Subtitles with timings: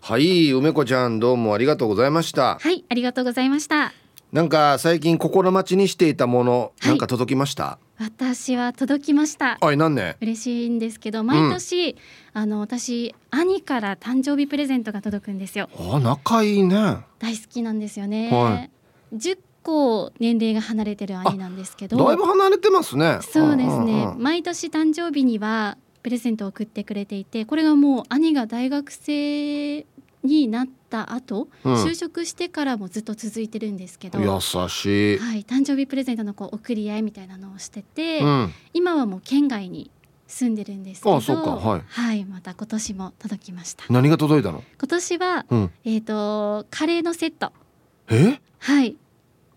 [0.00, 2.58] はい梅子ちゃんどうもありがとうございました。
[2.58, 3.92] はいありがとうございました。
[4.32, 7.78] なんか最近心待ちにしていたもの、なんか届きました？
[7.98, 9.56] 私は届きました。
[9.58, 10.18] はい何ね？
[10.20, 11.96] 嬉しいんですけど毎年、うん、
[12.34, 15.70] あの私兄から誕生日プレゼントが届くんですよ。
[15.78, 16.98] あ仲いいね。
[17.18, 18.68] 大好きなんですよね、は
[19.12, 21.96] い、10個年齢が離れてる兄なんですけど。
[21.96, 23.20] だいぶ離れてますね。
[23.22, 24.12] そうですね。
[24.18, 29.86] 毎年誕生日にはプレゼントを送ってくれていてこれがもう兄が大学生
[30.23, 39.90] になった後、うん、就職してからもずっと続いてるんですけど優しい、はい、誕生日プレゼントのこう送り合いみたいなのをしてて、うん、今はもう県外に
[40.27, 43.84] 住んでるんですけどあそうか、はい、はい、また今年も届きました。
[43.89, 44.62] 何が届いたの？
[44.79, 46.05] 今年は、うん、えっ、ー、
[46.62, 47.52] とカレーのセット。
[48.11, 48.40] え？
[48.58, 48.96] はい。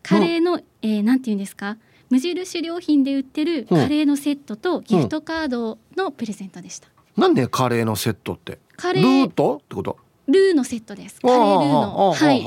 [0.01, 1.77] カレーの、えー、なんて言うんですか？
[2.09, 8.59] 無印良品で売ってるカレーのセットとギフトカードのプレゼントでした、なんでカレーのセットって？
[8.77, 9.57] カレールート？
[9.57, 9.97] ってこと？
[10.27, 11.19] ルーのセットです。
[11.21, 12.13] カレールーの。
[12.13, 12.39] はい。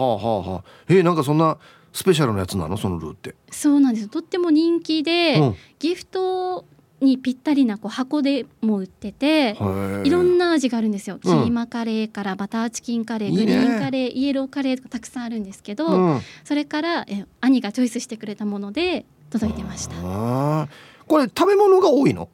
[0.88, 1.58] えー、なんかそんな
[1.94, 6.66] スペシャルなやつなのそのルーってそうなんですとっても人気で、うん、ギフト
[7.00, 9.56] にぴったりなこう箱でも売ってて
[10.04, 20.68] いろんな味があるんですよ、キーマカレーからバターチキンカレーグリーンカレーイエローカレーとかたくさんあるんですけど、うん、それからえ兄がチョイスしてくれたもので届いてました
[21.06, 22.28] これ食べ物が多いの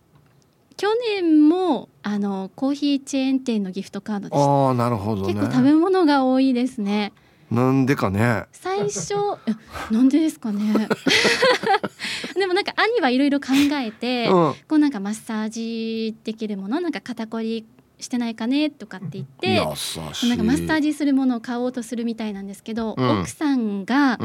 [0.81, 7.13] 去年もあのコーヒーチェーン店のギフトカードでああなるほど、ね、結構食べ物が多いですね。
[7.51, 8.47] なんでかね。
[8.51, 9.15] 最初
[9.91, 10.89] なんでですかね。
[12.35, 17.67] でもなんか兄はいろいろ考えて、うん、こうなんかマッサージできるものなんか肩こり
[17.99, 19.67] してないかねとかって言ってなん
[20.39, 24.19] かマッサージするものを買おうとするみたいなんですけど、うん、奥さんが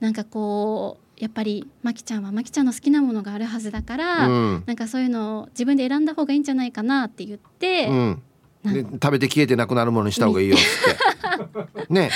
[0.00, 8.22] なんかこうやっぱりまきちゃんはまきちゃんの好きなものがあるはずだから、うん、なんかそういうのを自分で選んだ方がいいんじゃないかなって言って、うん、
[8.64, 11.88] で食べて消えてなくなるものにした方がいいよって。
[11.92, 12.10] ね。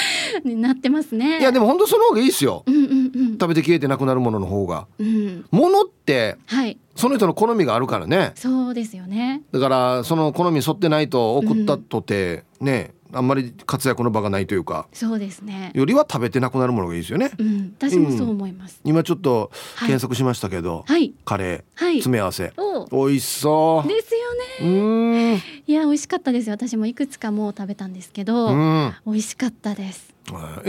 [0.45, 1.41] なってますね。
[1.41, 8.33] いやでも本当その方がいいですよ、うんうんうん、食べて消えてなくなるものの方が、うん、ものって、はい、その人の好みがあるからね。
[8.35, 9.43] そうですよね。
[9.53, 15.71] だからその好み沿ってないと送ったとて、ねあんまり活躍の場がないというかそうですね。
[15.75, 19.51] よりは食べてなくなるものがいいですよね、うん、私もそう思います、うん、今ちょっと
[19.81, 22.53] 検索しましたけど、はい、カレー、はい、詰め合わせ。
[22.91, 23.89] 美味しそう。
[23.89, 24.15] です
[24.61, 25.43] よね。
[25.67, 26.49] いや美味しかったです。
[26.49, 30.13] よ私もいくつかもう食べたんですけど、うん、美味しかったです。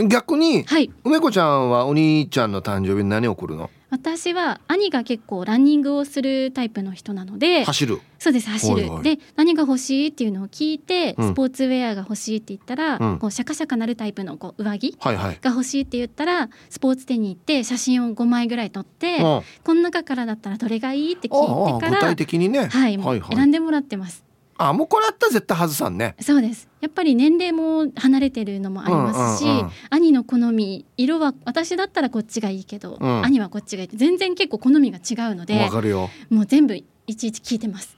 [0.08, 3.70] 逆に、はい、梅子ちゃんはお兄ちゃんの誕生日に何を送るの？
[3.94, 8.00] 私は兄が結構ランニングをするタイプの人なので走る。
[8.18, 24.24] そうです走る、で何が欲しいっていうのを聞いて、うん、スポーツウェアが欲しいって言ったら、うん、こうシャカシャカなるタイプのこう上着が欲しいって言ったら、はいはい、スポーツ店に行って写真を5枚ぐらい撮って、うん、この中からだったらどれがいいって聞いてから具体的にね、はい、はいはい、選んでもらってます
[24.68, 26.14] あもうこれあったら絶対外さんね。
[26.20, 26.68] そうです。
[26.80, 33.88] やっぱり年齢も離れてるのもありますし、うんうんうん、兄の好み色は私だったらこっちがいいけど、うん、兄はこっちがいい。
[33.88, 36.10] って全然結構好みが違うのでわかるよ。
[36.30, 36.84] もう全部い
[37.16, 37.96] ちいち聞いてます。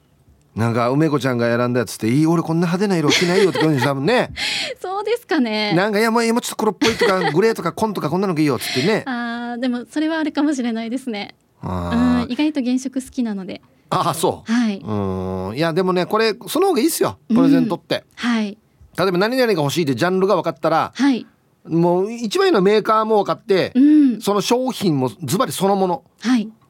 [0.56, 4.30] なんか梅子ちゃんが選んだやつっていい俺こんな派手な色着ないよって感じしたもんね。
[4.80, 5.74] そうですかね。
[5.74, 9.02] なんかいやもう今ちょっと黒っぽいとかグレーとか紺とかこんなのがいいよっつってね。
[9.06, 11.34] あでもそれはあるかもしれないですね。
[11.62, 13.60] うん意外と原色好きなので
[13.90, 14.52] ああそう。
[14.52, 14.78] はい。
[14.78, 15.56] うん。
[15.56, 17.18] いやでもねこれその方がいいっすよ。
[17.28, 18.58] プレゼントって、うん、はい。
[18.98, 21.26] 例えば何々が欲しいってジャンルが分かったら、はい、
[21.66, 26.04] もう一番いいのはメーカーも分かって、うん、その商品もズバリそのもの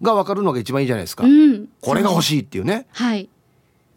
[0.02, 2.86] が分かるのが一番いいじゃないですか、うん、これが欲しいっていうね。
[2.92, 3.28] はい。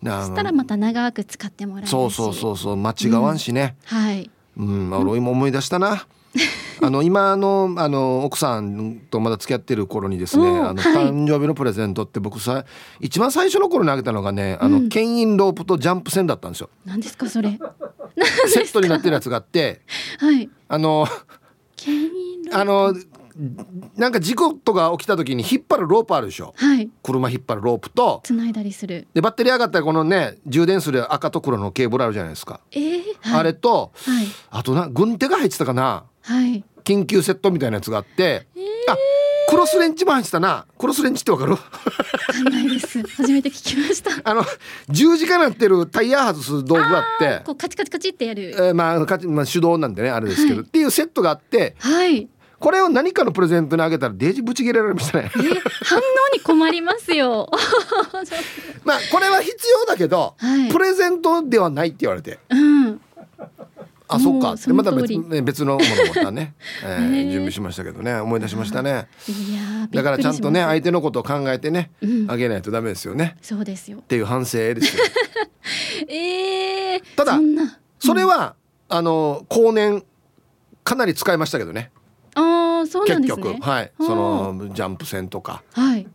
[0.01, 2.77] そしたらまた長く使ってもらえるそうそうそうそう。
[2.77, 4.31] 間違わんしね、うん、はい。
[4.57, 4.93] うん。
[4.93, 6.05] 俺今思い出したな
[6.83, 12.65] あの今のあの奥さんとまだ付き合ってる頃にですねあの、誕生日のプレゼントって僕さ
[12.99, 16.69] 一番最初の頃にあげたのがね、あの牽引ロープとジャンプ線だったんですよ。
[16.85, 17.59] 何ですかそれ？
[18.47, 19.81] セットになってるやつがあって、
[20.19, 21.07] はい、あの
[22.51, 22.93] あの
[23.95, 28.19] なんか事故とか起きた時に引っ張るロープあるでしょ、はい、車引っ張るロープと。
[28.23, 29.07] 繋いだりする。
[29.13, 38.97] でバッテリー上がったらこのね充電する赤と黒のケーブルあるじゃないですか、えーはい、あれと、はい、あとな軍手が入ってたかな、はい、緊急セットみたいなやつがあって、えー、あ
[39.49, 41.51] クロスレンチも入ってたなクロスレンチってわかる？
[41.53, 44.43] わかんないです初めて聞きました あの
[44.89, 52.27] 十字架なってるタイヤ外す道具があってこうカチカチカチってやる、えー、まあかまあ手動なんでねあれですけど、はい、っていうセットがあってはい
[52.59, 55.31] これを何かのプレゼントにあげたらデージブチ切れられましたね。
[55.33, 56.01] 反応
[56.33, 57.49] に困りますよ。
[58.83, 62.37] まあこれは必要だけど、はい、プレゼントではないって言われて。
[62.49, 63.01] うん。
[64.11, 64.55] あそっか。
[64.55, 69.07] でまた別,、ね、別のものまたね、 えー、準備しましたけどね思い出しましたね。
[69.91, 73.37] だからちゃんとね相手のことを考えてね、うん、あげないとダメですよね。
[73.41, 73.99] そうですよ。
[73.99, 75.03] っていう反省ですよ。
[76.09, 77.39] えー、ただ
[77.99, 78.55] それは、
[78.87, 80.03] あの後年
[80.83, 81.91] かなり使いましたけどね。
[82.33, 83.43] ああそうなんですね。
[83.43, 83.61] 結局。
[83.61, 83.91] はい。
[83.99, 86.07] そのジャンプ線とかはい。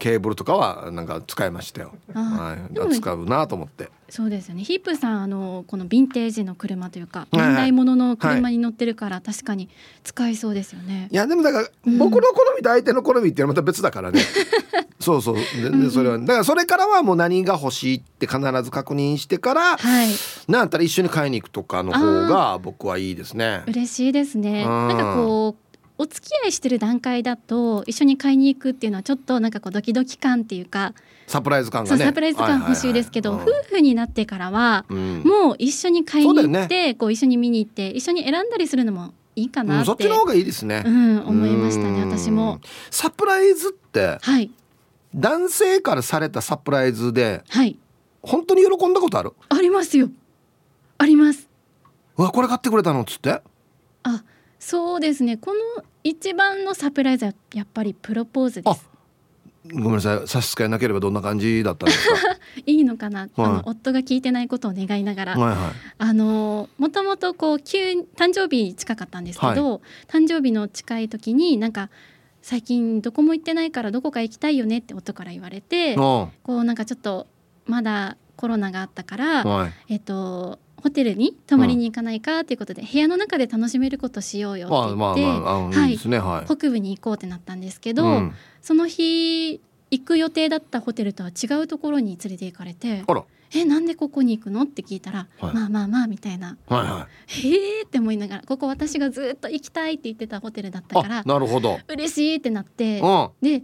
[0.00, 1.92] ケーブルとかはなんか使いましたよ。
[2.12, 2.56] は
[2.90, 3.88] い、使うなと思って。
[4.10, 4.64] そうですよね。
[4.64, 9.68] ヒップさんあのこのヴィンテージの車というか現代ものの車に乗ってるから、確かに
[10.02, 11.08] 使いそうですよね。
[11.10, 14.22] いやでもだから、僕の好みと相手の好みっていうのはまた別だからね。
[15.00, 20.08] そうそう全然それは、だからそれからはもう何が欲しいって必ず確認してから、はい、
[20.48, 23.62] なんやったら一緒に買いに行くとかの方が僕はいいですね。
[23.66, 24.64] 嬉しいですね。
[24.64, 25.68] なんかこう
[25.98, 30.94] お付き合いしてる段階だと一緒に買いに行くっていうのはちょっとなんかこうドキドキ感っていうか
[31.28, 32.04] サプライズ感がね。
[32.04, 42.60] サプライズ感欲しいですけど、夫婦になってからは、もう一緒に買いに行って、ね、こう一緒に見に行って一緒に選んだりするのもいいかなそっちの方がいいですね、うん、思いましたね私も。
[42.90, 44.50] サプライズってはい。
[45.14, 47.78] 男性からされたサプライズで、はい、
[48.22, 49.32] 本当に喜んだことある？
[49.48, 50.10] ありますよ。
[50.98, 51.48] あります。
[52.16, 53.40] うわこれ買ってくれたのっつって？
[54.02, 54.24] あ
[54.58, 55.36] そうですね。
[55.36, 58.90] この一番のサプライズはやっぱりプロポーズです
[59.72, 62.14] ごめんなさい差し支えなければどんな感じだったんですか？
[62.66, 67.78] いいのかな、はい、あの夫が聞いてないことを願いながら、はいはい、あのもともとこう急
[68.16, 71.90] 誕生日近かったんですけど、はい、誕生日の近い時になんか
[72.42, 77.26] 最近どこも行ってないからどこか行きたいよねって夫から言われてこうなんかちょっと
[77.66, 89.60] まだコロナがあったから、はい、えっとホテルに泊まりに行かないかということで、うん、部屋の中で楽しめることしようよって言って、はい、北部に行こうってなったんですけど、うん、その日
[89.90, 93.04] 行く予定だったホテルとは違うところに連れて行かれて
[93.54, 101.78] 「えなんでここに行くの?」って聞いたら「はい、まあまあまあ」みたいな「はいはい、へえ」って思いながらここ私がずっと行きたいって言ってたホテルだったからなるほど。
[101.88, 103.00] 嬉しいってなって、
[103.40, 103.62] で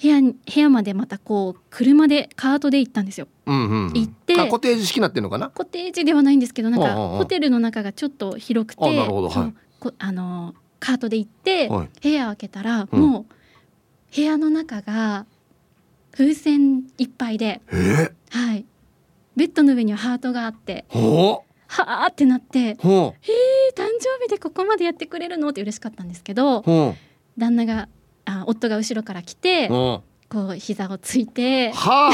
[0.00, 3.26] 部屋部屋までまたこう車でカートで行ったんですよ。
[3.46, 4.48] うんうんうん、行って。
[4.48, 5.50] コテージ式なってんのかな？
[5.50, 9.54] コテージではないんですけどなんかホテルの中がちょっと広くてなるほど、はい、
[9.98, 13.26] あのカートで行って、はい、部屋開けたら、も
[14.12, 15.26] う部屋の中が
[16.12, 17.60] 風船いっぱいで、
[18.30, 18.64] はい、
[19.36, 21.42] ベッドの上にはハートがあっては
[22.04, 26.62] あってなって「へえ誕生日でここまでやってくれるの?」って嬉しかったんですけど
[27.36, 27.88] 旦那が
[28.28, 32.12] あ夫が後ろから来て、こう膝をついて、はあ、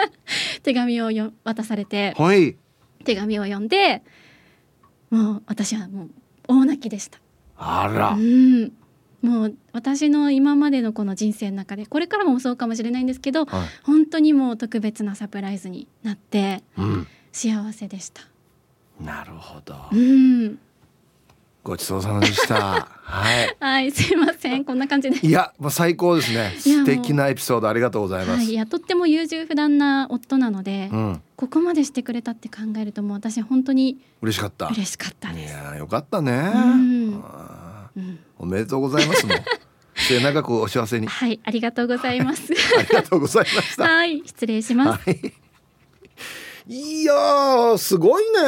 [0.62, 2.56] 手紙をよ渡されて、はい、
[3.04, 4.02] 手紙を読んで
[5.10, 6.10] もう私はもう
[6.48, 7.18] 大泣きでした。
[7.56, 8.72] あら、うん、
[9.22, 18.22] もう私の今までのこの人生の中でこれからもそうかもしれないんですけど、はい、本当にもう特別なサプライズになって、うん、幸せでした。
[19.00, 19.74] なるほど。
[19.92, 20.58] うん。
[21.66, 22.88] ごちそうさまでした。
[23.02, 23.56] はい。
[23.58, 25.26] はい、すいません、こんな感じで。
[25.26, 26.54] いや、もう最高ですね。
[26.60, 28.38] 素敵なエピソードありがとうございます。
[28.38, 34.68] はい、いや、とっても優柔不断な夫なので、うん、ここまでしてくれたって考えると、もう私本当に嬉しかった。
[34.68, 36.52] 嬉しかったいや、よかったね。
[36.54, 37.24] うん
[37.96, 39.32] うん、おめでとうございますも
[39.96, 41.08] 末永くお幸せに。
[41.08, 42.52] はい、ありがとうございます。
[42.78, 43.82] ありがとうございました。
[43.82, 45.10] はい、失礼します。
[45.10, 45.32] はい、
[46.68, 48.38] いやすごいね。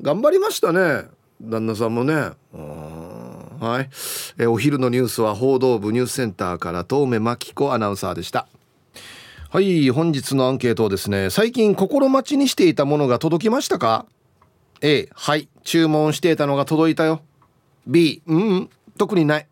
[0.00, 1.15] 頑張りましたね。
[1.42, 2.14] 旦那さんもね。
[3.58, 3.88] はい、
[4.38, 8.46] えお昼のニュースは報道部ニュースセンターから遠目真紀子アナウンサーでした。
[9.50, 14.04] はい本日のアンケートですね最近心待ちにしていたものが届きましたか
[14.82, 17.22] ？A はい注文していたのが届いたよ。
[17.86, 19.46] B うん特にない。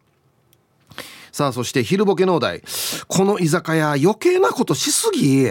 [1.32, 2.62] さあそして昼ボケのお題。
[3.08, 5.50] この居酒屋余計なことしすぎ？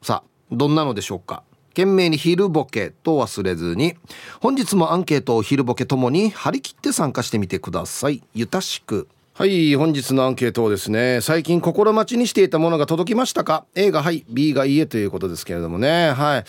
[0.00, 1.42] さあどんなのでしょうか？
[1.72, 3.94] 懸命に昼ボケと忘れずに
[4.40, 8.22] 本日もアンケートを昼ボケともに張り切って参加してみてください。
[8.34, 9.08] ゆたしく。
[9.34, 16.12] はい本日のアンケートをですね最近心待ちにしていたものが届きましたか？A がはい B がいいえということですけれどもね。
[16.12, 16.44] は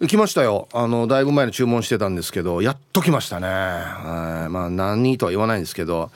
[0.00, 0.06] い。
[0.08, 0.68] 来ましたよ。
[0.72, 3.46] あのだいぶ前に注文してたんですけどやっと来ましたね。
[3.46, 4.50] はい。
[4.50, 6.10] まあ何とは言わないんですけど。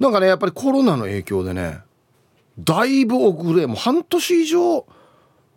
[0.00, 1.78] なんかねやっぱりコロナの影響でね
[2.58, 4.84] だいぶ遅れもう半年以上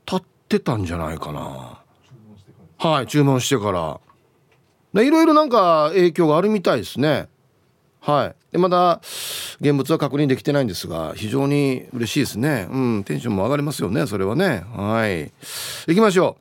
[0.05, 1.79] 経ってたんじゃないかな。
[2.85, 3.99] はい注文してから。
[5.03, 7.27] いろいろなんか影響があるみたいですね。
[7.99, 8.35] はい。
[8.51, 9.01] でまだ
[9.59, 12.67] 現物は確認できてないんですが非常に嬉しいですね。
[12.69, 14.63] うんテンションも上がりますよねそれはね。
[14.75, 15.31] はい。
[15.87, 16.37] 行きましょ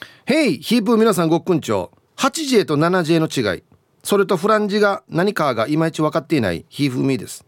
[0.00, 0.04] う。
[0.26, 1.90] ヘイヒープー皆さんごっくんちょ。
[2.18, 3.64] 8J と 7J の違い。
[4.04, 6.64] それとフランジが何かがいまいち分かっていない。
[6.68, 7.44] ヒーフーミーです。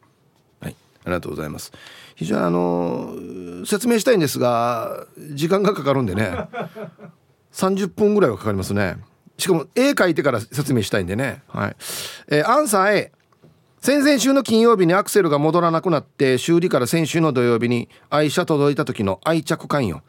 [0.61, 0.75] はい。
[1.04, 1.70] ありがとうございます。
[2.16, 3.14] 非常にあの
[3.64, 6.32] 説明したいんですが時間がかかるんでね。
[7.59, 8.99] 30分ぐらいはかかりますね。
[9.37, 11.43] しかも絵描いてから説明したいんでね。
[11.49, 11.77] はい、
[12.29, 13.12] えー、アンサー A
[13.81, 20.03] 先々週の金曜日にアクセルが戻らなくなって修理から先週の土曜日に愛車届いた時の愛着感よ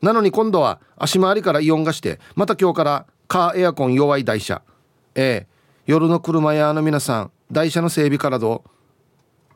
[0.00, 4.62] なのに今度は足回りからイオンがしてまた今日からカーエアコン弱い台車。
[5.14, 8.70] えー、夜の車屋の皆さん台車の整備からどう？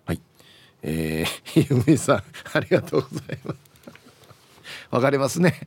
[0.07, 0.21] はい。
[0.83, 3.59] えー、 ゆみさんありがとうございます。
[4.91, 5.61] わかりますね。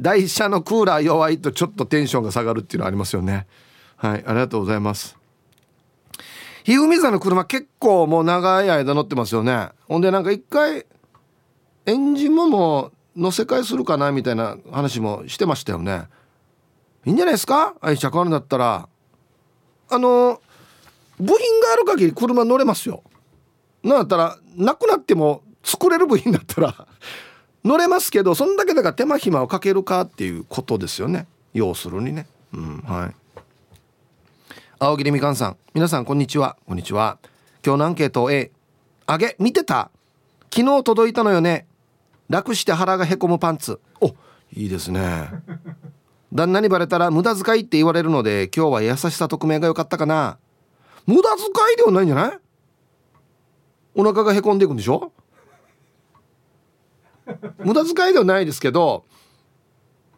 [0.00, 3.46] 台車のクーラー弱いとちょっとテンションが下がるっていうのありますよね。
[3.96, 5.16] はいありがとうございます。
[6.64, 9.70] ひふみさんの車結構もう長い間乗ってますよね。
[9.88, 10.86] ほんでなんか一回
[11.86, 16.04] エンジンももう乗せ替えするかなみたいな話もしてましたよね。
[17.04, 17.74] いいんじゃないですか？
[17.80, 18.88] 愛車買うんだったら。
[19.92, 20.40] あの
[21.18, 23.02] 部品がある限り車乗れますよ。
[23.82, 26.86] なんだったらなくなっても作れる部品だったら。
[27.64, 31.26] 乗れますけどそんだけだから手間暇をかけるかっていうことですよね。
[31.52, 32.26] 要するにね。
[32.54, 33.14] うんはい。
[34.78, 35.56] 青桐みかんさん。
[35.74, 36.56] 皆さんこんにちは。
[36.66, 37.18] こんにちは。
[37.64, 38.50] 今日のアンケート A
[39.06, 39.90] あげ見てた？
[40.54, 41.66] 昨日届いたのよね。
[42.30, 43.78] 楽して腹がへこむパンツ。
[44.00, 44.06] お
[44.54, 45.28] いいですね。
[46.32, 50.38] 旦那にバレたら無駄遣いって言われるので今日は優しさ匿名が良かったかな。
[51.06, 52.38] 無駄遣いではないんじゃない？
[53.96, 55.12] お腹がへこんでいくんでしょ？
[57.64, 59.04] 無駄遣いではないですけど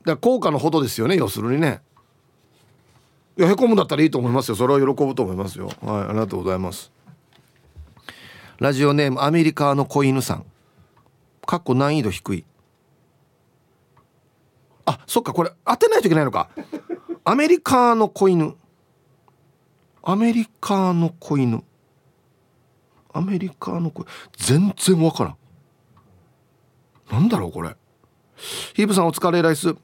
[0.04, 1.82] だ効果のほどですよね要するにね。
[3.38, 4.56] いやへこむんだったらいいと思いますよ。
[4.56, 5.70] それは喜ぶと思いますよ。
[5.80, 6.92] はいありがとうございます。
[8.58, 10.44] ラジオネームアメリカの子犬さん。
[11.46, 12.44] かっこ難易度低い。
[14.84, 16.50] あそっかこれ当てないといけないのか。
[17.24, 18.54] アメリカの子犬。
[20.02, 21.62] アメリカの子犬。
[23.12, 24.04] アメリカの子
[24.36, 25.36] 全然わからん。
[27.12, 27.76] なんだろうこれ。
[28.74, 29.76] ヒープさんお疲れライス。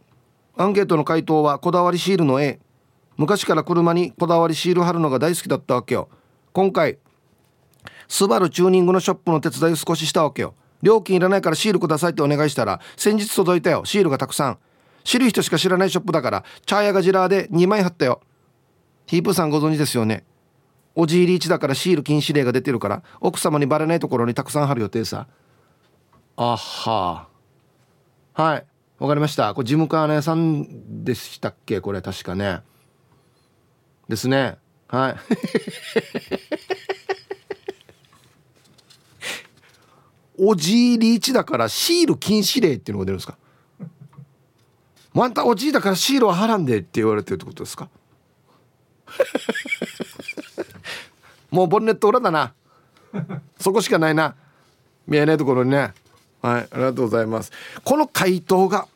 [0.56, 2.58] アンケートの回答はこだわりシールの A
[3.18, 6.08] 昔から車にこだわりシール貼るのが大好きだったわけよ。
[6.54, 6.96] 今回
[8.08, 10.54] スバルチューニングのショップの手伝いを少ししたわけよ。
[10.82, 13.84] 料金いらないからシールくださいってお願いしたら先日届いたよ。
[13.84, 14.58] シールがたくさん。
[15.04, 18.22] 知る人しか知らないショップだからチャーヤがジラーで2枚貼ったよ。
[19.06, 20.24] ヒープさんご存知ですよね。
[20.94, 25.28] おじいり1だからシール禁止令が出てるから奥様にバレないところにたくさん貼る予定さ。
[26.40, 27.26] あは。
[28.32, 28.66] はい。
[29.00, 29.54] わかりました。
[29.54, 31.80] これ事務官屋さんでしたっけ？
[31.80, 32.60] これ確かね。
[34.08, 34.56] ですね。
[34.86, 35.16] はい。
[40.40, 43.36] おじいリーチだからシール禁止令っていうのが出るんですか？
[45.20, 47.88] あんたおじいだからシールは貼らんでって言われてるってことですか？
[51.50, 52.54] もうボンネット裏だな。
[53.58, 54.36] そこしかないな。
[55.08, 55.92] 見えないところにね。
[56.42, 57.52] はいありがとうございます。
[57.84, 58.86] この回答が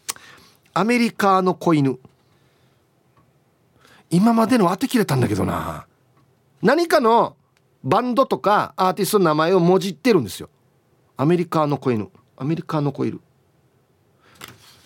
[0.75, 1.99] アメリカの子犬。
[4.11, 5.87] 今までの当てきれたんだけどな。
[6.63, 7.35] 何かの
[7.83, 10.49] バンドとかアーティストの名前をもじってるんですよ。
[11.17, 12.09] アメリカの子犬。
[12.37, 13.21] アメリカの子犬。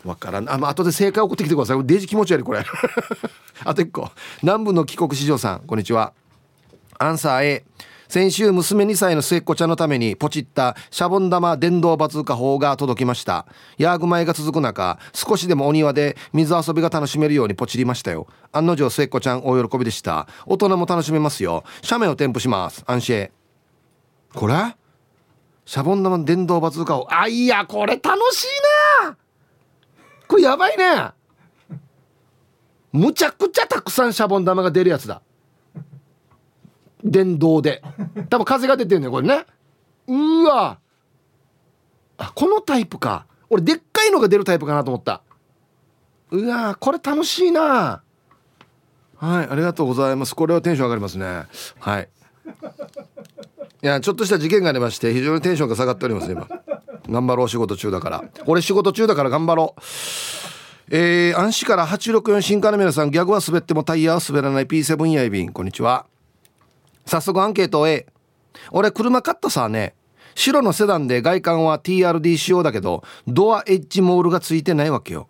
[0.04, 0.48] わからん。
[0.48, 1.84] あ、まあ後で正解送ってきてください。
[1.84, 2.64] デジ気持ち悪いこれ。
[3.64, 4.10] あと1個。
[4.42, 5.60] 南部の帰国子女さん。
[5.60, 6.12] こんにちは。
[6.98, 7.64] アンサー A
[8.08, 13.46] 先週娘2歳の末っ子ちゃんのためにポチったシャボン玉電動バズーカ砲が届きました。
[13.78, 18.26] ヤーグマイが続く中少しでもお庭で水遊びが楽しめるようにポチりましたよ。
[18.52, 20.28] 案の定末っ子ちゃん大喜びでした。
[20.46, 21.64] 大人も楽しめますよ。
[21.82, 22.84] 斜面を添付します。
[22.86, 23.30] 安心。
[24.34, 24.76] これ？
[25.64, 28.46] シャボン玉電動バズーカ砲あいやこれ楽しい
[29.04, 29.16] な！
[30.28, 31.10] これやばいね！
[32.92, 35.22] むちゃくちゃたくさんシャボン玉が出るやつだ。
[37.10, 37.82] 電動で。
[38.28, 39.46] 多分風が出てんねこれね。
[40.06, 40.78] うわ。
[42.18, 43.26] あこのタイプか。
[43.48, 45.22] 俺でっかいのが出るタイプかなと思った。
[46.30, 48.02] うわこれ楽しいな。
[49.18, 50.34] はいありがとうございます。
[50.34, 51.44] これはテンション上がりますね。
[51.78, 52.08] はい。
[53.82, 56.48] いやちょっとした事件がありまして非常にテンションが下がっております今。
[57.08, 58.24] 頑張ろう仕事中だから。
[58.46, 59.80] 俺仕事中だから頑張ろう。
[60.88, 64.66] えー、安市から864新刊の皆さんギャグは滑ってもタイヤは滑らない。
[64.66, 66.06] P7 やいびんこんにちは。
[67.06, 68.06] 早速アンケート A
[68.72, 69.94] 俺車買ったさね。
[70.34, 75.28] 白のセダンで外観は TRD 仕様だけどドアエッジモールがついてないわけよ。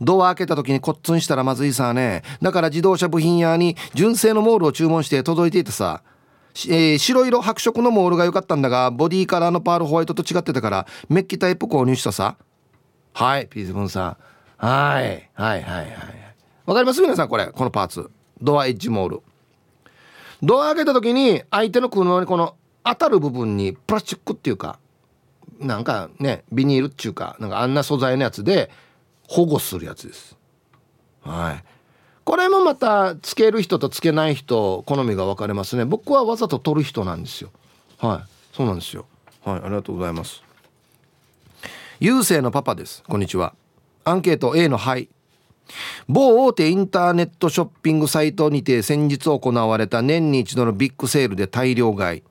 [0.00, 2.22] ドア開けた時にコッツンしたらまずいさね。
[2.42, 6.02] だから自動車部品屋に純正のモールを注文して届いていてさ。
[6.68, 12.36] えー、白色白色のモールが良かったんだがボディカラーのパールホワイトと違ってたからメッキタイプ購入したさ。
[13.12, 14.16] はいピースブンさ
[14.60, 14.66] ん。
[14.66, 15.86] はいはいはいはい。
[16.66, 17.00] わかります？
[17.02, 18.10] 皆さんこれこのパーツ。
[18.42, 19.22] ドアエッジモール。
[20.42, 24.78] ドア開けた時に相手の車にこの当たる部分にプラスチックっていうか
[25.58, 28.70] なんかねビニールっていうかなんかあんな素材のやつで
[29.28, 30.36] 保護するやつです。
[31.22, 31.64] はい。
[32.24, 35.84] これもまたつける人とつけない人好みが分かれますね。
[35.84, 37.50] 僕はわざと取る人なんですよ。
[37.98, 38.56] はい。
[38.56, 39.06] そうなんですよ。
[39.44, 40.42] はいありがとうございます。
[41.98, 43.02] 優勢のパパです。
[43.06, 43.54] こんにちは。
[44.04, 45.10] アンケート A の「はい」
[46.08, 52.22] 某大手インターネットショッピングサイトにて先日行われた年に一度のビッグセールで大量買い。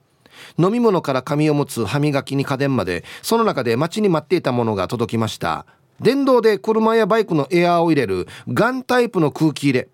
[0.58, 5.66] 飲み物から紙を持つ歯磨きに家電までその中で待ちに待っていたものが届きました。
[6.00, 9.90] 電動で車やバイクのエアーを入れるガンタイプの空気入れ。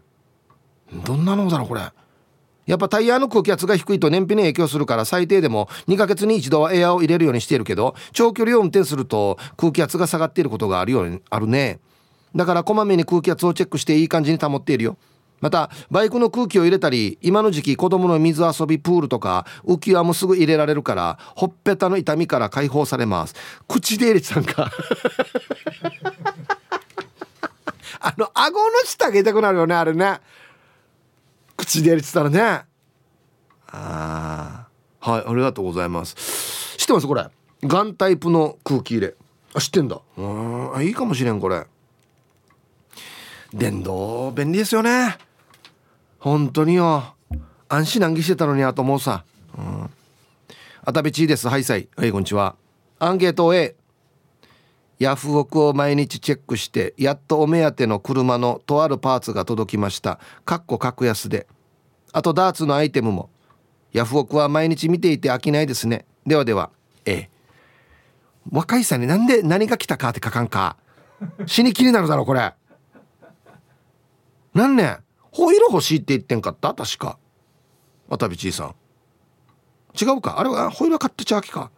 [1.03, 1.81] どんなのだろうこれ。
[2.65, 11.79] やっぱタイヤの空気圧が低いと燃費に影響するから最低でも2ヶ月に一度はエアーを入れるようにしているけど長距離を運転すると空気圧が下がっていることがあるようにあるね。
[12.35, 14.97] だからこまめに空気圧をチェックしていい感じに保っているよ。
[15.41, 23.35] またバイクの空気を入れたり今の時期子供の水遊びプールとか浮き輪もすぐ入れられるからほっぺたの痛みから解放されます。
[23.67, 24.71] 口で入れてたんか。
[27.99, 30.19] あの顎の下が痛くなるよねあれね。
[31.57, 32.39] 口で入れてたらね。
[32.41, 32.65] あ
[33.71, 34.67] あ
[34.99, 36.77] はいありがとうございます。
[36.77, 37.25] 知ってますこれ？
[37.63, 39.15] ガンタイプの空気入れ。
[39.53, 39.99] あ知ってんだ。
[40.17, 40.21] う
[40.79, 41.65] んいいかもしれんこれ
[43.55, 45.17] 電動便利ですよね。
[46.19, 47.15] 本当によ。
[47.69, 49.23] 安心難儀してたのにやと思うさ。
[49.57, 49.89] うん。
[50.83, 51.47] あたべちです。
[51.47, 51.87] はいさい。
[51.95, 52.57] はいこんにちは。
[52.99, 53.77] アンケート A
[54.99, 60.19] ヤフオクを毎日チェックしてやっとお目当ての車のとあるパーツが届きました。
[60.43, 61.47] かっこ格安で。
[62.11, 63.29] あとダーツのアイテムも。
[63.93, 66.05] ヤフオクは毎日見ていて飽きないですね。
[66.27, 66.71] ではでは
[67.05, 67.29] A
[68.51, 70.75] 若いさんになんで何が来たかって書かんか。
[71.45, 72.53] 死に気になるだろこれ。
[74.55, 74.97] 何ね
[75.31, 76.73] ホイール欲しいって言ってんかった？
[76.73, 77.19] 確か。
[78.07, 78.75] 渡辺ちいさん。
[80.01, 80.39] 違うか？
[80.39, 81.69] あれはホイール買ってちゃうきか。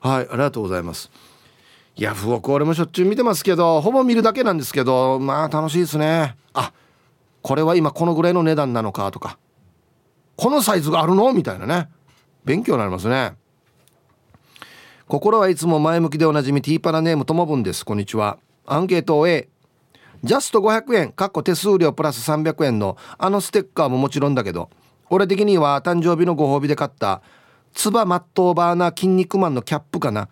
[0.00, 1.10] はいありがとうございます。
[1.96, 6.36] ヤフオク俺もしょっちゅう見てますけどほぼ見るだけなんですけどまあ楽しいですね。
[6.52, 6.72] あ
[7.42, 9.38] これは今このぐらいの値段なのかとか。
[10.36, 11.32] このサイズがあるの？
[11.32, 11.88] みたいなね。
[12.44, 13.34] 勉強になりますね。
[15.08, 17.84] 心はいつも前向きでおなじみティーパラネームともぶんです。
[17.84, 18.38] こんにちは。
[18.66, 19.48] アンケートを A
[20.24, 24.70] ジャスト500円かっこ手数料プラス300円のあのステッカーももちろんだけど
[25.10, 27.20] 俺的には誕生日のご褒美で買った
[27.74, 30.30] つばマットーバーな筋肉マンのキャップかな。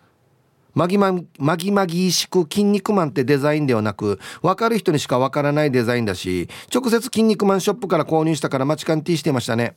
[0.73, 9.75] マギママギマギしく筋肉マンってデザインではなく分かる人にしか分からないデザインだし直接筋肉マンショップから購入したからマチカンティーしてましたね。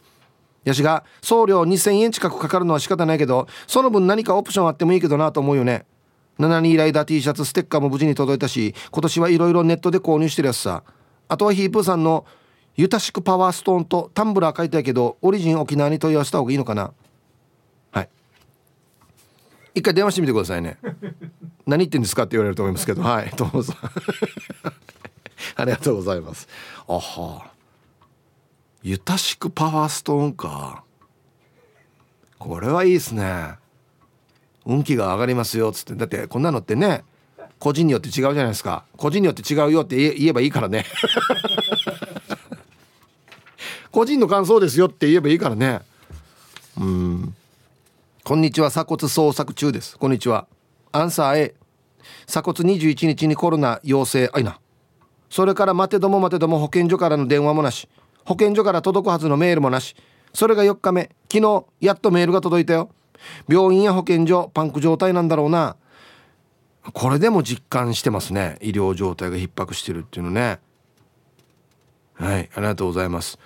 [0.65, 5.85] やしが送料2000円近くかかるのは仕方ないけどその分何かオプションあってもいいけどなと思うよね。
[6.39, 10.83] 7人ライダー T シャツステッカーも無事に届いたし今年はいろいろネットで購入してるやつさ。
[11.29, 12.25] あとはヒープーさんの
[12.77, 16.93] ゆたしくパワーストーンとタンブラー書いてあるけどオリジン沖縄に問い合わせた方がいいのかな。
[17.91, 18.09] はい。
[19.75, 20.79] 一回電話してみてくださいね。
[21.67, 23.03] 何言ってんですかって言われると思いますけど。
[23.03, 23.75] はいどうぞ。
[25.57, 26.49] ありがとうございます。
[26.87, 27.51] あは。
[28.83, 30.85] ゆたしくパワーストーンか。
[32.39, 33.55] これはいいですね。
[34.67, 35.95] 運気が上がりますよっつって。
[35.95, 37.05] だってこんなのってね
[37.59, 38.85] 個人によって違うじゃないですか。
[38.97, 40.85] 個人によって違うよって言えばいいからね。
[43.91, 45.81] 個人の感想ですよって言えばいいからね。
[46.79, 47.35] うん。
[48.25, 49.97] こんにちは鎖骨捜索中です。
[49.97, 50.47] こんにちは。
[50.93, 51.55] アンサー A
[52.27, 54.29] 鎖骨21日にコロナ陽性。
[54.35, 54.59] あいな。
[55.31, 57.89] それから待てども待てども保健所からの電話もなし。
[58.25, 59.97] 保健所から届くはずのメールもなし。
[60.35, 61.11] それが4日目。
[61.33, 62.91] 昨日やっとメールが届いたよ。
[63.49, 65.77] 病院や保健所パンク状態なんだろうな。
[66.93, 68.59] これでも実感してますね。
[68.61, 70.61] 医療状態が逼迫してるっていうのね。
[72.15, 73.39] はいありがとうございます。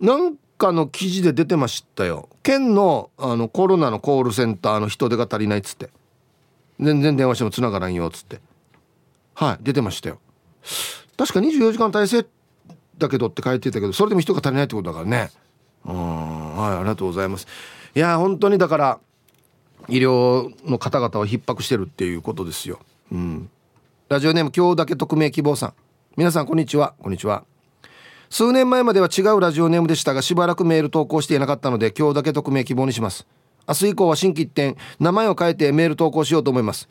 [0.00, 2.28] なんかの記事で出てましたよ。
[2.42, 5.90] 県のあのコロナのコールセンターの人手が足りないっつって。
[6.80, 8.40] 全然電話しても繋がらんよっつって。
[9.34, 10.18] はい出てましたよ。
[11.16, 12.26] 確か24時間体制
[12.98, 15.30] だけどって書いてたけどそれでも人が足りないってことだからね。
[15.84, 17.46] うんはいありがとうございます。
[17.94, 19.00] いや本当にだから
[19.88, 22.78] 医療の方々は逼迫してるっていうことですよ。
[23.10, 23.50] うん。
[24.08, 25.74] ラジオネーム今日だけ匿名希望さん。
[26.16, 26.94] 皆さんこんにちは。
[27.00, 27.44] こんにちは。
[28.30, 33.26] 数年前までは違うラジオネームでしたがしばらくメール投稿していなかったので今日だけ匿名希望にします。
[33.68, 36.88] 明日以降は新規一点名前を変えてメール投稿しようと思います。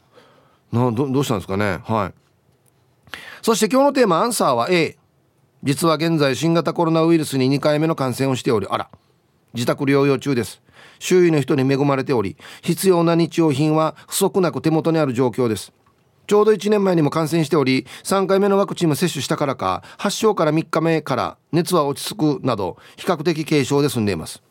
[0.72, 1.80] などどうしたんですかね？
[1.84, 3.14] はい。
[3.42, 4.98] そして今日のテーマアンサーは A
[5.64, 8.90] 実は現在新型コロナウイルスに2回目の感染をしておりあら
[9.54, 10.62] 自宅療養中です。
[11.02, 15.74] 周囲の人に恵まれており必要な日用品は不足なく手元にある状況です。
[16.28, 24.42] ちょうど1年前にも感染しており3回目のワクチンも接種したからか発症から3日目から熱は落ち着くなど比較的軽症で済んでいます。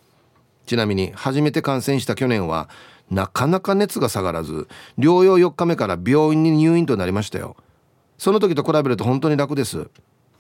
[0.67, 2.69] ちなみに初めて感染した去年は
[3.11, 7.57] なかなか熱が下がらず療養4日目から病院に入院となりましたよ。
[8.19, 9.89] その時と比べると本当に楽です。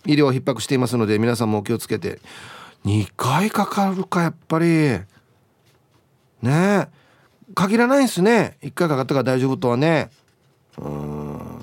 [0.07, 2.19] 医療逼迫していますので皆さんもお気をつけて。
[2.85, 4.99] 2回かかるかやっぱり。
[6.43, 6.89] ねえ。
[7.55, 8.57] 限らないですね。
[8.63, 10.11] 1回かかったから大丈夫とはね。
[10.79, 11.21] うん。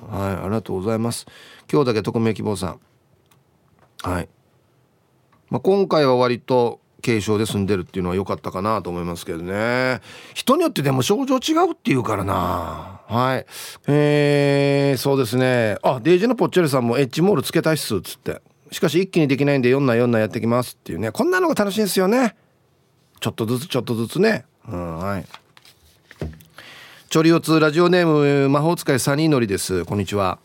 [0.07, 1.25] はいありがとうございます。
[1.71, 2.79] 今日だけ匿名希望さん。
[4.03, 4.29] はい、
[5.49, 10.01] まあ、今回は割と軽症で済んでるっていうのは良かったかなと思いますけどね。
[10.33, 13.01] 人によってでも症状違うっていうからな。
[13.07, 13.45] はい。
[13.87, 15.77] えー、そうですね。
[15.83, 18.41] あデイジのぽっちゃりさんもエッジモールつけたいっすっつって。
[18.71, 21.11] しかし一気にできないんで4な4なやってきますっていうね。
[21.11, 22.35] こんなのが楽しいんですよね。
[23.19, 24.45] ちょっとずつちょっとずつね。
[24.69, 25.25] うんはい。
[27.09, 29.85] チョリオツラジオネーム魔法使いサニーのりです。
[29.85, 30.39] こんにちは。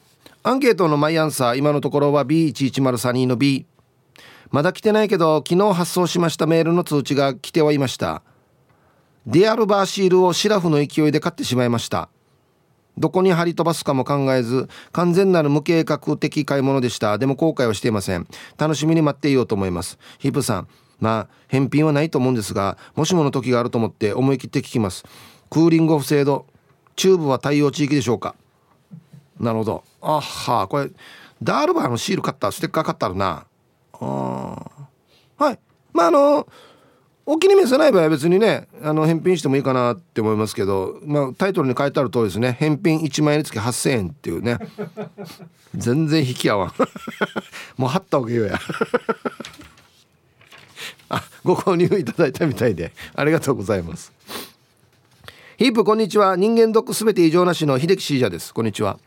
[0.44, 3.66] アンケートのマイアンサー今のところは B110 サニーの B
[4.50, 8.22] まだ来てないけど昨日発送しましたメールの通知が来てはいました。
[9.26, 12.08] デアルバーシールをシラフの勢いで買ってしまいました。
[12.98, 17.18] どこに貼り飛ばすかも考えず完全なる無計画的買い物でした。
[17.18, 18.28] でも後悔はしていません。
[18.56, 19.98] 楽しみに待っていようと思います。
[20.18, 20.68] ヒップさん
[21.02, 25.04] まあ返品はないと思うんですがもしもの時があると思って思い切って聞きます。
[25.50, 26.46] クーリングオフ制度
[26.94, 28.36] チューブは対応地域でしょうか？
[29.40, 29.84] なるほど。
[30.00, 30.90] あはあこれ
[31.42, 33.44] ダールバーのシール買ったステッカー買ったらな。
[33.94, 34.70] あ
[35.36, 35.58] はい。
[35.92, 36.46] まああの
[37.24, 42.52] お気に召さない場合は別にねあの返品してもいいかなって思いますけど、まあ、タイトルに書いてある通りですね。
[42.52, 44.58] 返品1万円につき8,000円っていうね。
[45.74, 46.72] 全然引き合わん。
[47.78, 48.58] もう貼ったわけよや。
[51.12, 54.12] あご購入いただいたみたいでありがとうございます。
[55.58, 56.36] ヒープこんにちは。
[56.36, 58.54] 人間ドックすべて異常なしの秀樹シージャです。
[58.54, 58.98] こんにちは。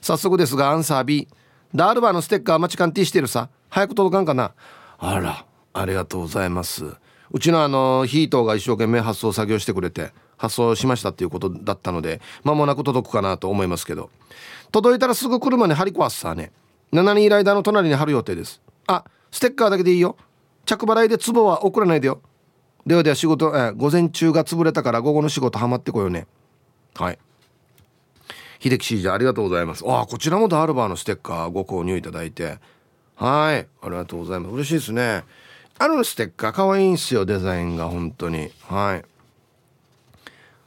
[0.00, 1.28] 早速ですがアンサー B
[1.72, 3.48] ダールバーのステッカー待ちカンティしてるさ。
[3.70, 4.52] 早く届かんかな。
[4.98, 6.84] あらありがとうございます。
[7.30, 14.10] うちのあのヒートが一生懸命発送作業してくれて発送しましたっていうことだったので間もなく届くかなと思いますけど。
[14.72, 16.50] 届いたらすぐ車に貼り壊すさね。
[16.92, 18.60] 7人ライダーの隣に貼る予定です。
[18.88, 20.16] あステッカーだけでいいよ。
[20.64, 22.20] 着払いで壺は送らないでよ。
[22.86, 26.26] ではでは仕事、え午前中が潰れたから午後の仕事ハマってこようね。
[26.94, 27.18] はい。
[28.60, 29.84] 秀樹シージャありがとうございます。
[29.86, 32.58] あこちらもダールバーのステッカーご購入いただいて。
[33.16, 33.66] はい。
[33.82, 34.52] ありがとうございます。
[34.52, 35.24] 嬉しいですね。
[35.78, 38.50] あのステッカー可愛いんすよデザインが本当に。
[38.68, 39.04] はい。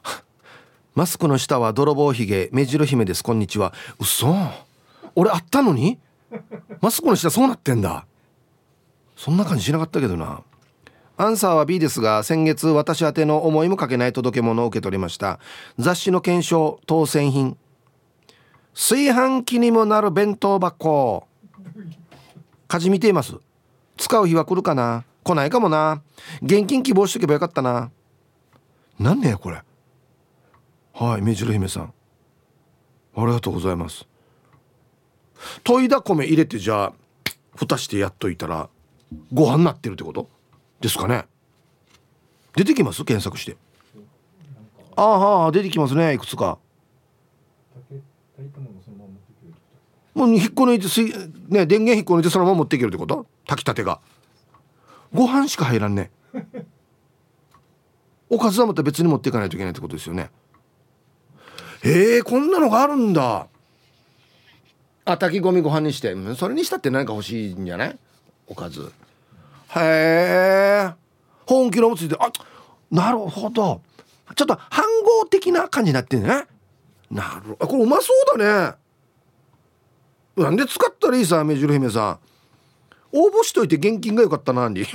[0.95, 3.23] マスクの下は泥棒ひげ目白姫です。
[3.23, 3.73] こんにちは。
[3.99, 4.35] 嘘。
[5.15, 5.99] 俺あったのに？
[6.81, 8.05] マスクの下そうなってんだ。
[9.15, 10.43] そんな感じしなかったけどな。
[11.17, 15.39] アンサーは B ですが先月私宛ての思いもかけない届け物を受け取りました。
[15.77, 17.57] 雑誌の検証当選品。
[18.73, 21.25] 炊飯器にもなる弁当箱。
[22.67, 23.35] 家事見ています。
[23.95, 25.05] 使う日は来るかな？
[25.23, 26.01] 来ないかもな。
[26.41, 27.91] 現金希望しとけばよかったな。
[28.99, 29.61] 何ねこれ。
[30.93, 31.93] はい目白姫さん。
[33.15, 34.05] ありがとうございます。
[35.63, 36.93] 研いだ米入れてじゃあ
[37.55, 38.69] 蓋してやっといたら
[39.33, 40.29] ご飯なってるってこと？
[40.81, 41.25] ですかね。
[42.55, 43.03] 出てきます？
[43.05, 43.57] 検索して。
[44.95, 46.57] ああ出てきますねいくつか。
[50.13, 51.11] もう引っこ抜いて水、
[51.49, 53.27] ね、電源引っこ抜いてそのまま持っていけるってこと？
[53.45, 53.99] 炊きたてが。
[55.13, 56.11] ご飯しか入らんね。
[58.29, 60.31] おかずはまた別に持っていかないといけないってことですよね。
[61.83, 63.47] えー、こんなのがあるんだ。
[65.05, 66.15] あ炊き込みご飯にして。
[66.35, 67.99] それにしたって何か欲しいんじゃない？
[68.47, 68.91] おかず。
[69.75, 70.93] へえ
[71.45, 72.31] 本気のもついてあ
[72.91, 73.81] なるほど。
[74.35, 76.45] ちょっと飯合的な感じになってんね。
[77.11, 78.75] なるこれうまそうだね。
[80.37, 82.19] なんで使ったらいいさ目白姫さん。
[83.11, 84.85] 応募しといて現金が良かったなに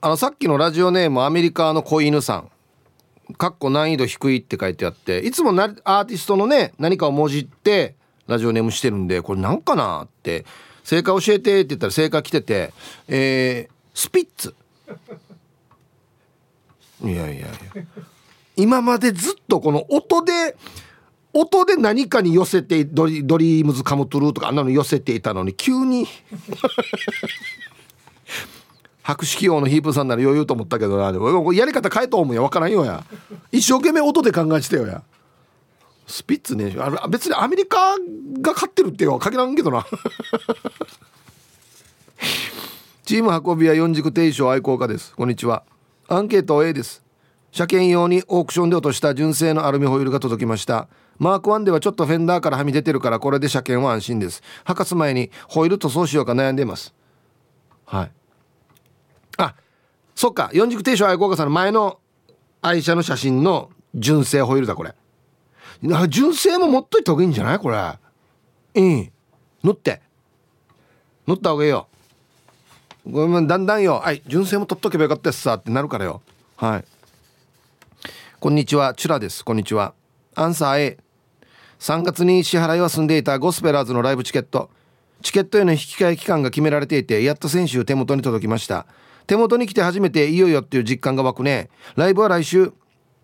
[0.00, 2.50] あのさっきのラジオネームアメリカの子犬さん。
[3.38, 10.44] かっこ難易度低いって書いてあっていつもなアーティストのね何かをもじってラジオネームしてるんでこれなんかなって
[10.82, 12.72] 正解教えてって言ったら正解来てて
[13.08, 14.54] えー、スピッツ。
[17.02, 17.48] いやいやいや。
[18.56, 20.56] 今までずっとこの音で
[21.32, 26.06] 音で何かに寄せてドリドリームズカムトゥルーとかあんなの寄せていたのに急に。
[29.02, 31.12] 博識王のヒープさんなら余裕と思ったけどな。
[31.12, 33.04] でもやり方変えと思うや分からんよや。
[33.52, 35.02] 一生懸命音で考えてたよや。
[36.06, 36.74] スピッツね。
[36.78, 37.96] あ別にアメリカ
[38.40, 39.86] が勝ってるってよ限らんけどな。
[43.04, 45.14] チーム運びは四軸定称愛好家です。
[45.14, 45.62] こんにちは。
[46.08, 47.02] アンケート A です。
[47.52, 50.88] 車検用にオークションで落とした純正のアルミホイールが届きました。
[51.18, 54.42] マーク1ではちょっとフェンダーからはみ出てるからこれで車検は安心です。
[54.64, 56.94] 履かす前にホイール塗装しようか悩んでいます。
[57.84, 58.10] はい。
[59.38, 59.54] あ
[60.14, 60.50] そっか。
[60.52, 62.00] 四軸停車愛好家さんの前の
[62.62, 64.94] 愛車の写真の純正ホイールだこれ。
[66.08, 67.58] 純正も持っといた方がいいんじゃない？
[67.58, 67.76] これ。
[68.74, 69.12] うん。
[69.62, 70.00] 塗って。
[71.26, 71.88] 塗った方がいいよ。
[73.06, 74.00] ごめんだんだんよ。
[74.02, 76.22] はい純正も取っとけばよかったっすさってなるからよ。
[76.56, 76.84] はい。
[78.40, 78.94] こんにちは。
[78.94, 79.44] チュラです。
[79.44, 79.92] こんにちは。
[80.34, 80.98] アンサー A
[81.80, 84.70] 3月に支払いは済んでいたゴスペラーズのライブチケット。
[85.20, 88.86] チケットへの引き換え期間が決められていてやっと先週手元に届きました。
[89.26, 91.68] 手元に来て初めていよいよっていう実感が湧くね。
[91.96, 92.72] ライブは来週。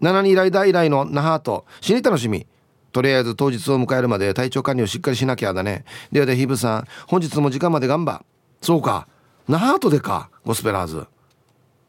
[0.02, 1.66] 7人ライダー以来の那覇と。
[1.82, 2.46] 死に楽しみ。
[2.92, 5.84] とりあえず当日を迎えるまで体調管理をしっかりしなきゃだね。
[6.12, 8.24] ではでヒブさん本日も時間まで頑張。
[8.60, 9.06] そうか。
[9.48, 10.30] 那覇とでか。
[10.44, 11.06] ゴスペラーズ。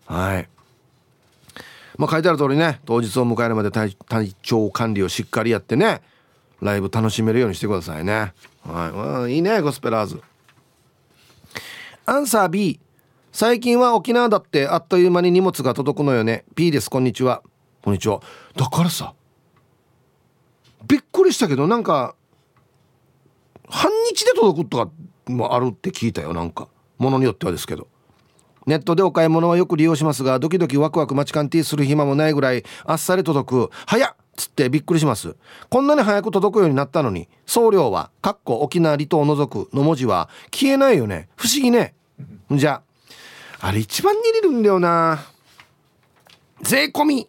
[0.06, 0.50] はい。
[1.98, 3.96] まあ、書いてある通りね当日を迎えるまで体
[4.42, 6.02] 調管理をしっかりやってね
[6.62, 8.34] ライブ楽しめるようにしてくださいね。
[8.64, 10.22] はい、いいねゴスペラーズ。
[12.06, 12.80] アンサー B
[13.32, 16.44] 最近は沖縄だってあっという間に荷物が届くのよね。
[16.56, 16.90] P です。
[16.90, 17.42] こんにちは。
[17.82, 18.22] こんにちは。
[18.56, 19.14] だからさ
[20.88, 22.16] びっくりしたけどなんか
[23.68, 24.92] 半日で届くとか
[25.28, 26.68] もあるって聞いたよなんか。
[26.98, 27.88] ものによってはですけど。
[28.68, 33.70] ネットでお買い物はよく利用しますがドキドキワクワク待ちカンティーする暇もないぐらいあっさり届く。
[33.88, 35.36] 早っつってびっくりします。
[35.70, 41.30] こんなに早く届くようになったのに送料はかっこ沖縄離島を除くの文字は消えないよね。
[41.36, 41.96] 不思議ね。
[42.52, 42.82] じゃ
[43.62, 45.26] ああれ一番に入れるんだよな。
[46.62, 47.28] 税込み。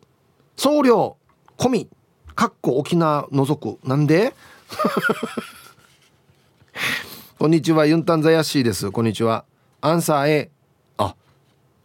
[0.57, 1.17] 送料
[1.57, 1.89] 込み。
[2.35, 3.87] かっこ沖縄除く。
[3.87, 4.35] なんで？
[7.39, 8.91] こんにちはユンタンザヤッシーです。
[8.91, 9.45] こんにちは。
[9.81, 10.51] アンサー A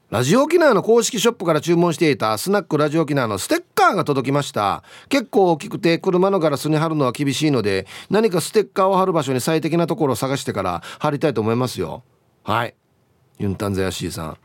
[0.10, 4.84] ラジオ沖縄の公式ショップから注文していたスナックラジオ沖縄のステッカーが届きました。
[5.10, 12.04] 結構大きくて車のガラスに貼るのは厳しいので何かステッカーを貼る場所に最適なところを探してから貼りたいと思いますよ。
[12.46, 12.76] はい。
[13.38, 14.38] ユンタンザヤシーさん。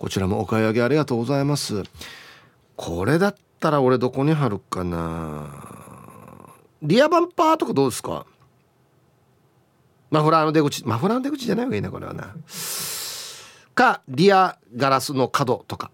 [0.00, 1.84] こちらもお買い上げありがとうございます。
[2.74, 3.34] これだっ
[3.66, 5.44] たら俺どこに貼るかな。
[6.82, 8.24] リアバンパーとかどうですか？
[10.08, 10.86] マフラーの出口。
[10.86, 12.36] マフラーの出口じゃない方がいいなこれはな。
[13.74, 15.90] かリアガラスの角とか。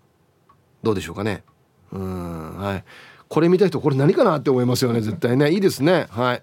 [0.82, 1.44] どうでしょうかね。
[1.92, 2.84] うんはい。
[3.28, 5.50] これ見た人これ何かなって思いますよね絶対ね。
[5.50, 6.08] いいですね。
[6.10, 6.42] はい。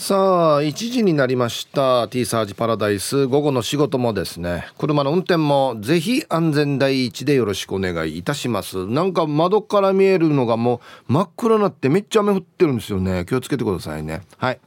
[0.00, 2.08] さあ1時になりました。
[2.08, 3.26] T サージパラダイス。
[3.26, 4.66] 午後の仕事もですね。
[4.78, 8.86] 車の運転もぜひ安全第一でよろしくお願いいたします。
[8.86, 13.26] なんか窓から見えるのがもう真っ暗になってめっちゃ雨降ってるんですよね。
[13.28, 14.22] 気をつけてくださいね。
[14.38, 14.60] はい。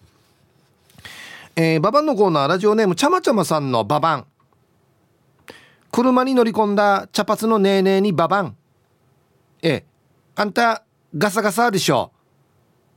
[1.55, 2.47] えー、ババンのコーナー。
[2.47, 4.27] ラジオネームちゃまちゃまさんのババン。
[5.91, 8.55] 車に乗り込んだ茶髪のネーネーにババン。
[9.63, 9.85] ええ。
[10.35, 10.83] あんた
[11.17, 12.12] ガサガサでしょ。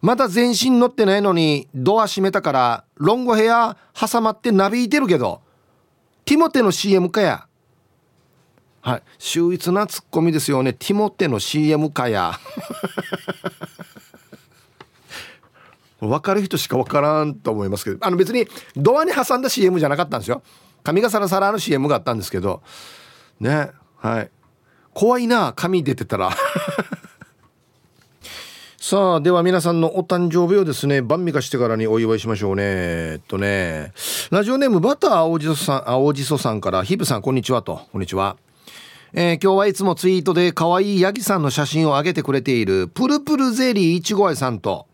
[0.03, 5.41] まだ全身乗ってないのにドア閉めたからロングヘア挟まってなびいてるけど
[6.27, 7.47] ティモテの CM かや。
[8.81, 9.03] はい。
[9.17, 10.73] 秀逸なツッコミですよね。
[10.73, 12.33] ティモテの CM かや。
[16.01, 17.99] 分かる人しか分からんと思いますけど。
[18.05, 20.43] あの別にドアに挟んだ CM じゃなかったんですよ。
[20.83, 22.61] 髪がサラサラの CM があったんですけど。
[23.39, 23.71] ね。
[23.99, 24.31] はい。
[24.93, 26.31] 怖いな髪出てたら。
[28.89, 32.63] さあでは皆さんのお誕生日をですね晩味化してからにお祝いしましょうね。
[32.65, 33.93] えっとね
[34.31, 37.81] ラジオネームバター青じそさん青じそさんからヒブさんこんにちはと。
[37.91, 38.37] こんにちは。
[39.13, 44.87] えー、今日はいつもツイートで可愛いヤギさんの写真を上げてくれているプルプルゼリーいちごあさんと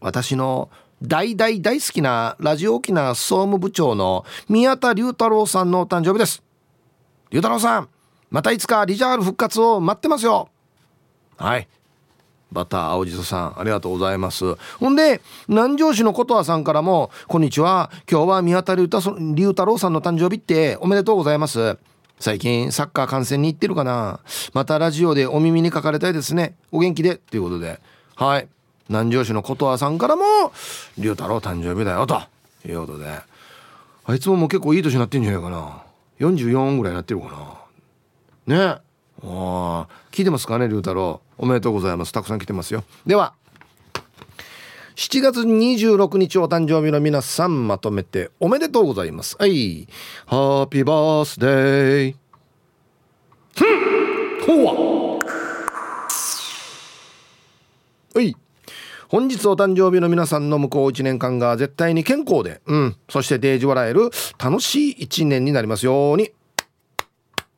[0.00, 0.68] 私の
[1.02, 6.42] 大大大好きなラジオ沖縄総務部長の宮田龍太郎さんのお誕生日です。
[7.30, 7.88] 龍太郎さん
[8.28, 10.50] またいつかリジャール復活を待ってますよ。
[11.38, 11.66] はい。
[12.54, 14.54] バター青じそさんありがとうございます。
[14.78, 17.90] ほんで南城市の琴葉さんからも「こんにちは。
[18.10, 21.76] 今日は宮田龍太郎さんの誕生日っておめでとうございます」
[22.20, 24.20] 最近サッカー観戦に行ってるかな。
[24.52, 26.54] またラジオでお耳にかかれたいですね。
[26.70, 27.80] お元気でということで。
[28.14, 28.48] はい。
[28.88, 30.22] 南城市の琴葉さんからも
[30.96, 32.22] 龍太郎誕生日だよと。
[32.66, 33.06] いうことで。
[34.06, 35.82] あいつももう結構いい年になってんじゃないかな。
[36.20, 37.58] 44ぐらいになってるか
[38.46, 38.56] な。
[38.56, 38.58] ね。
[38.66, 38.82] あ
[39.22, 41.20] あ聞いてますかね龍太郎。
[41.36, 42.12] おめでとうございます。
[42.12, 42.84] たくさん来てますよ。
[43.04, 43.34] では
[44.94, 49.34] 7月26日お誕生日の皆さんまとめておめでとうございます。
[49.40, 49.88] はい。
[50.26, 52.14] ハッピーバースデー
[54.46, 54.72] ほわ
[58.14, 58.22] は。
[58.22, 58.36] い。
[59.08, 66.30] 本日お誕生日の皆さんの向こう1年間が絶対に健康で、うん、そしてデージ笑える楽しい1年になりますように。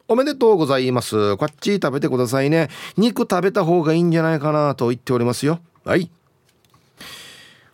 [0.09, 1.37] おめでとうございます。
[1.37, 2.69] こっち食べてくださいね。
[2.97, 5.59] 肉食べた方がいいんじゃないかなと言っておりますよ。
[5.85, 6.09] はい。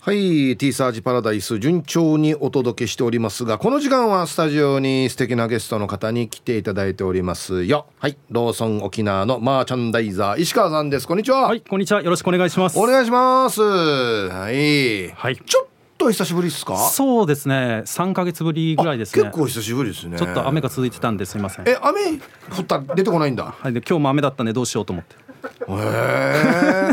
[0.01, 0.57] はい。
[0.57, 7.85] T サージパラダイス順調にお届けしておりますがこの時間はスタジオに素敵なゲストの方に来ていただいておりますよ。
[7.99, 8.17] はい。
[8.31, 11.07] ローソン沖縄のマーチャンダイザー石川さんです。
[11.07, 11.43] こんにちは。
[11.43, 11.61] はい。
[11.61, 12.03] こんにちは。
[12.03, 12.79] よろしくお願いします。
[12.79, 13.61] お願いします。
[13.61, 15.11] はい。
[15.11, 15.37] はい。
[15.37, 15.67] ちょっ
[16.05, 16.77] と久しぶりですか？
[16.77, 17.83] そうですね。
[17.87, 19.25] 三ヶ月ぶりぐらいですね。
[19.25, 20.19] 結構久しぶりですね。
[20.19, 21.69] ちょっと雨が続いてたんですみません。
[21.69, 22.19] え雨
[22.57, 23.55] 降った出てこないんだ？
[23.59, 23.73] はい。
[23.73, 25.17] で今日も雨だったんでどうしようと思って。
[25.69, 26.93] へ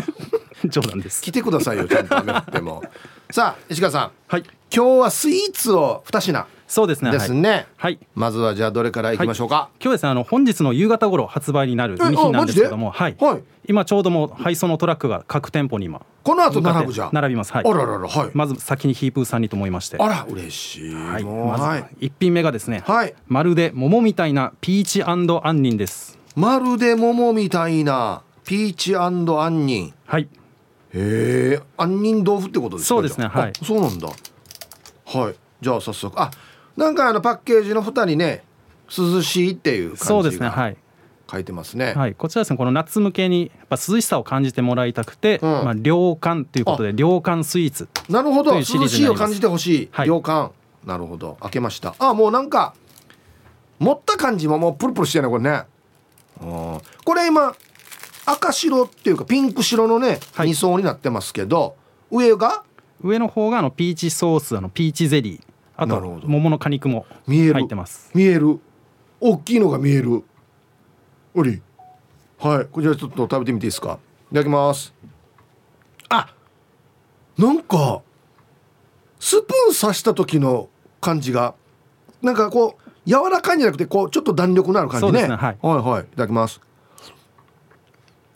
[0.64, 1.22] え 冗談です。
[1.22, 2.84] 来てくださいよちゃんと雨降っても。
[3.32, 4.44] さあ石川さん、はい、
[4.76, 7.12] 今日はスイーツを2品そうですね。
[7.12, 17.54] ですね、はい、まずはじゃあどれからいきましょうか、はい、今日ですねあの本日の夕方頃発売になる2品なんですけどもはい、はい、今ちょうども配送のトラックが各店舗に今この後並ぶじゃ並びます。
[17.54, 17.64] はい。
[17.66, 18.32] あらららはい。
[18.36, 19.98] まず先にヒープーさんにと思いまして。
[19.98, 20.94] あら嬉しい。
[20.94, 21.24] はい。
[21.24, 23.16] まず一品目がですねはい。
[23.28, 25.26] まるで桃みたいなピーチ杏
[25.64, 26.20] 仁です。
[26.36, 29.26] まるで桃みたいなピーチ杏
[29.66, 29.94] 仁。
[30.06, 30.28] はい。
[30.94, 32.88] へえ杏仁豆腐ってことですか？
[32.90, 33.54] そうですねはい。
[33.64, 34.08] そうなんだ。
[34.08, 35.36] はい。
[35.62, 36.22] じゃあ早速。
[36.22, 36.30] あ
[36.78, 38.44] なんかあのパッケージの蓋にね
[38.96, 40.78] 涼しいっていうそうですねはい。
[41.32, 41.94] 書いてますね。
[41.94, 48.56] はい、こちらですね、この夏向けにやっぱ涼しさを感じてもらいたくて、うん、まあ涼感ということで涼感スイーツなるほど。
[48.56, 50.52] 涼しいを感じてほしい、はい、涼感。
[50.84, 51.38] なるほど。
[51.42, 51.94] 開けました。
[52.00, 52.74] あもうなんか
[53.78, 55.64] 持った感じももうプルプルしてるねこれね。
[57.06, 57.54] これ今
[58.26, 61.76] 赤白っていうかピンク白のね、はい、2層になってますけど
[62.10, 62.64] 上が？
[63.04, 65.42] 上の方があのピーチソースあのピーチゼリー
[65.82, 68.12] あと桃の果肉も入ってます。
[68.14, 68.60] 見える。
[69.22, 70.24] 大きいのが見える。
[71.34, 71.62] おり。
[72.38, 72.66] はい。
[72.66, 74.00] こちらちょっと食べてみていいですか？
[74.32, 74.94] いただきます。
[76.10, 76.34] あ
[77.38, 78.02] なんか
[79.20, 81.56] スプーン刺した時の感じが
[82.22, 86.04] なんかこう柔らかいんじゃなくてこうちょっと弾力のある感じね、ね、はい、はいはい。
[86.04, 86.60] いただきます。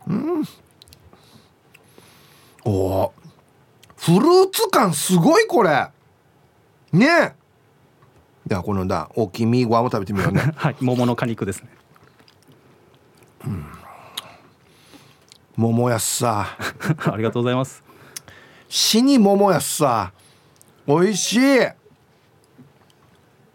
[0.08, 0.44] うん。
[2.66, 3.12] お
[3.98, 5.88] フルーツ感すごいこれ
[6.94, 7.34] ねえ。
[8.48, 10.42] ではこのだ大きいミーゴアも食べてみようね。
[10.56, 11.70] はい桃の果肉ですね。
[13.46, 13.66] うん。
[15.56, 16.56] 桃やっさ。
[17.12, 17.84] ありがとうございます。
[18.70, 20.12] 死に桃やっさ。
[20.86, 21.60] 美味しい。
[21.60, 21.74] は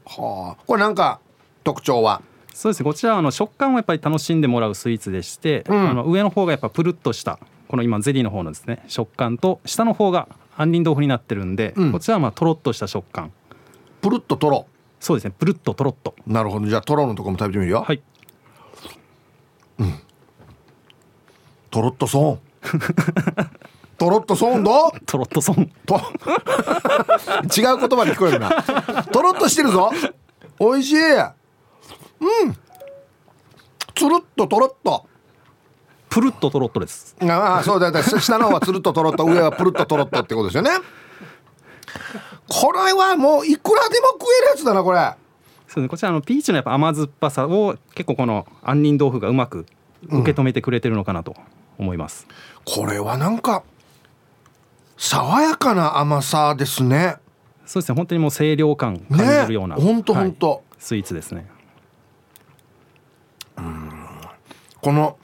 [0.07, 0.57] あ。
[0.66, 1.20] これなんか
[1.62, 2.22] 特徴は？
[2.53, 2.85] そうですね。
[2.85, 10.27] こちらはあの食感をやっぱり楽しんでもらうスイーツでして、うん、あの上の方がやっぱプルッとしたこの今ゼリーの方のですね食感と下の方が
[10.59, 13.33] 杏仁豆腐になってるんで、うん、こちらはまあとろっとした食感。
[14.01, 14.66] プルッととろ
[15.01, 16.14] そうですねプルッととろっと。
[16.27, 16.66] なるほど。
[16.66, 17.83] じゃあとろのとこも食べてみるよ。
[17.83, 18.03] はい。
[19.79, 19.94] うん。
[21.71, 22.68] とろっ とそう
[23.97, 29.05] とろっとそうどとろっとそうと違う言葉で聞こえるな。
[29.05, 29.90] とろっとしてるぞ。
[30.59, 30.97] 美味しい。
[30.97, 32.57] うん。
[33.94, 35.08] つるっととろっと
[36.09, 37.16] プルッととろっとです。
[37.23, 40.71] ああそうだだ下の方はつるっととろっと上はプルッととろっとってことですよね。
[42.49, 45.14] これはもういくらでも食えるやつだなこれ。
[45.66, 45.88] そうね。
[45.88, 49.67] こちらのピーチのやっぱ甘酸っぱさを結構この杏仁豆腐がうまく
[50.09, 51.35] 受け止めてくれてるのかなと
[51.77, 52.27] 思います、
[52.67, 53.65] うん、これはなんか
[54.96, 57.17] 爽やかな甘さですね。
[57.67, 57.96] そうですね。
[57.96, 61.46] 本当にもう清涼感感じるような、ね、本当本当、スイーツですね。
[63.59, 64.09] うん。
[64.81, 65.19] この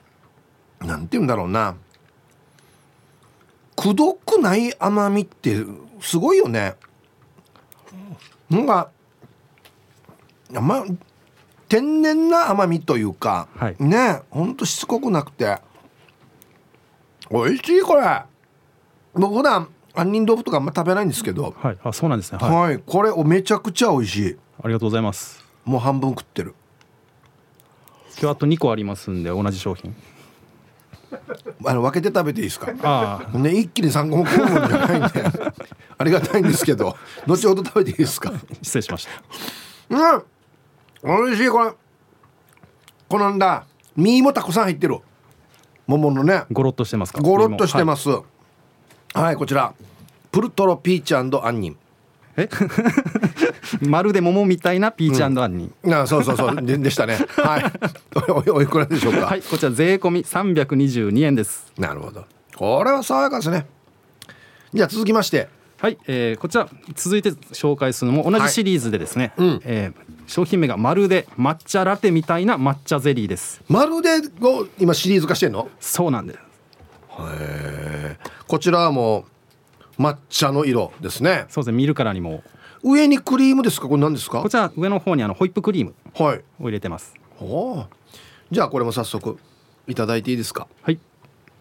[0.84, 1.76] なんて言うんだろうな。
[3.76, 5.56] くどくない甘みって
[6.00, 6.74] すごいよね。
[8.50, 8.90] なんか
[10.52, 10.84] ま
[11.68, 15.58] 天然な甘みというか、はい、ねほんとしつこくなくて。
[17.30, 18.22] 美味しいこれ。
[19.14, 21.54] もう普段杏仁豆腐とかあんま食べないんですけど。
[21.56, 21.78] はい。
[21.82, 22.38] あそうなんですね。
[22.38, 24.36] はい、はい、これめちゃくちゃ美味しい。
[24.62, 25.44] ありがとうございます。
[25.64, 26.54] もう半分食ってる。
[28.20, 29.94] 今日あと2個ありますんで同じ商品
[31.66, 33.28] あの分けて食べていいですか？
[33.34, 35.24] ね一気に3個も食うもんじゃないんで。
[35.98, 36.96] ありがたいんですけど。
[37.26, 38.32] 後ほど食べていいですか？
[38.62, 39.06] 失礼しまし
[39.88, 39.94] た。
[39.96, 40.22] うん。
[41.26, 41.72] 美味しいこれ。
[43.08, 43.64] このんだ
[43.96, 44.98] 身もたくさん入ってる。
[45.86, 46.44] 桃のね。
[46.50, 47.20] ゴロッとしてますか？
[47.20, 48.22] ゴロッとしてます、は
[49.16, 49.74] い、はい、こちら。
[50.32, 51.76] プルトロピーチ杏仁
[52.36, 52.48] え？
[53.86, 56.56] まるで桃みたいなピーチ杏仁、うん、あそうそうそう。
[56.62, 57.18] ででしたね。
[57.36, 58.50] はい。
[58.50, 59.26] おいくらでしょうか？
[59.26, 61.72] はいこちら税込み322円です。
[61.78, 62.24] なるほど。
[62.56, 63.66] これは爽やかですね。
[64.72, 65.48] じゃあ続きまして。
[65.78, 73.60] はい、えー、こちら続いて紹介するのも同じシリーズでですね、はいうん、えー、商品名がまるで抹茶ラテみたいな抹茶ゼリーです。
[73.68, 75.68] まるでを今シリーズ化してんの？
[75.80, 76.38] そうなんです。
[76.38, 76.42] へ
[78.16, 78.16] え
[78.46, 79.24] こちらはもう
[79.98, 81.46] 抹茶の色ですね。
[81.48, 81.76] そうですね。
[81.76, 82.42] 見るからにも。
[82.82, 83.88] 上にクリームですか？
[83.88, 84.42] これ何ですか？
[84.42, 85.94] こちら上の方にあのホイップクリーム
[86.58, 87.88] を入れてます、は
[88.50, 89.38] い、じゃあこれも早速
[89.88, 90.68] いただいていいですか？
[90.82, 90.98] はい。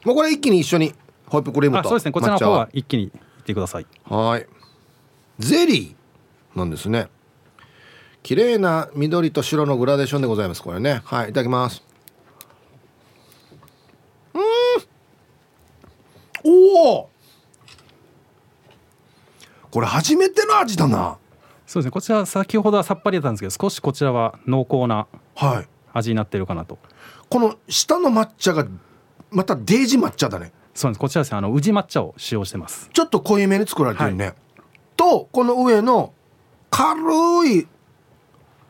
[0.03, 0.93] もうこれ一気に一緒に
[1.27, 2.11] ホイップクリームとそうですね。
[2.11, 3.85] こちらの方は一気にってください。
[4.05, 4.47] はい。
[5.39, 7.07] ゼリーなんですね。
[8.21, 11.01] 綺麗な緑と白のグラデーションでございますこれね。
[11.05, 11.83] はいいただきます
[14.33, 14.41] うん
[16.43, 17.09] おお
[19.73, 21.17] これ初めての味だな。
[21.65, 21.91] そうですね。
[21.91, 25.07] こちら先ほどはさっぱりだったんですけど少しこちらは濃厚な
[25.91, 26.93] 味になってるかなと、はい、
[27.27, 28.67] この下の抹茶が
[29.31, 30.51] またデージ抹茶だね。
[30.75, 30.99] そうです。
[30.99, 31.39] こちらですね。
[31.39, 32.87] あの宇治抹茶を使用してます。
[32.93, 34.35] ちょっと濃いめに作られてるね、はい、
[34.95, 36.13] とこの上の
[36.69, 36.99] 軽
[37.47, 37.67] い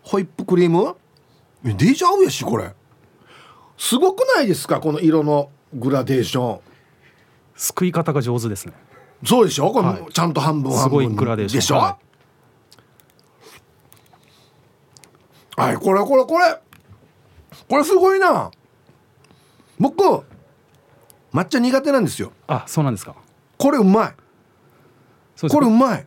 [0.04, 0.96] ホイップクリーム？
[1.66, 2.72] デージ合うやしこれ。
[3.78, 4.80] すごくないですか？
[4.80, 6.60] この色のグラデーション。
[7.58, 8.74] すくい方が上手ですね
[9.26, 9.72] そうでしょ？
[9.72, 11.98] このちゃんと半分半分すごいグラデーションでしょ、は
[15.58, 16.60] い、はい、これこれこれ。
[17.70, 18.52] これすごいな。
[19.80, 20.04] 僕
[21.34, 22.32] 抹茶苦手なんですよ。
[22.48, 23.16] あそうなんですか。
[23.58, 24.14] これうまい。
[25.50, 26.06] これうまい。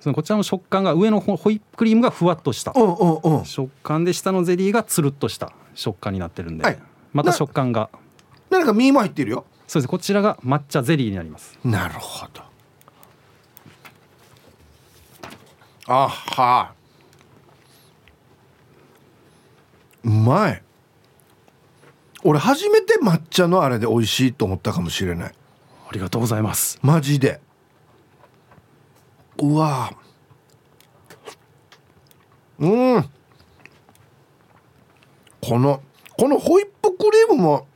[0.00, 5.52] そのこちらの食感が上のホイップクリームがふわっとした、うんうんうん、食感で下のゼリーがつるっとした。
[5.74, 6.78] 食感になってるんで、はい、
[7.12, 7.90] また食感が。
[8.50, 9.44] 何か身も入ってるよ。
[9.66, 9.88] そうです。
[9.88, 11.58] こちらが抹茶ゼリーになります。
[11.64, 12.42] なるほど
[15.86, 16.74] あは
[20.04, 20.62] うまい。
[22.24, 25.34] 俺初めて抹茶のあれで美味しいと思ったかもしれない。
[25.88, 26.78] ありがとうございます。
[26.82, 27.40] マジで。
[29.38, 29.92] うわ。
[32.58, 33.10] うん。
[35.40, 35.82] この
[36.16, 37.66] このホイップクリームも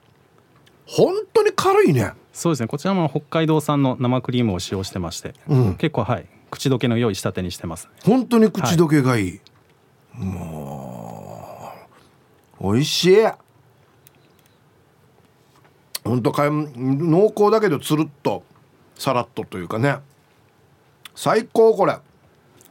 [0.87, 2.13] 本当に軽いね。
[2.33, 2.69] そうですね。
[2.69, 9.41] こちらも北海道産の生クリームを使用してまして、うん、結構はい口どけの良い仕立てにしてます、本当に口どけがいい、
[10.15, 11.73] はい、も
[12.61, 13.17] う美味しい。
[16.05, 18.45] 本当か濃厚だけどつるっと
[18.95, 19.97] さらっとというかね。
[21.17, 21.97] 最高これ。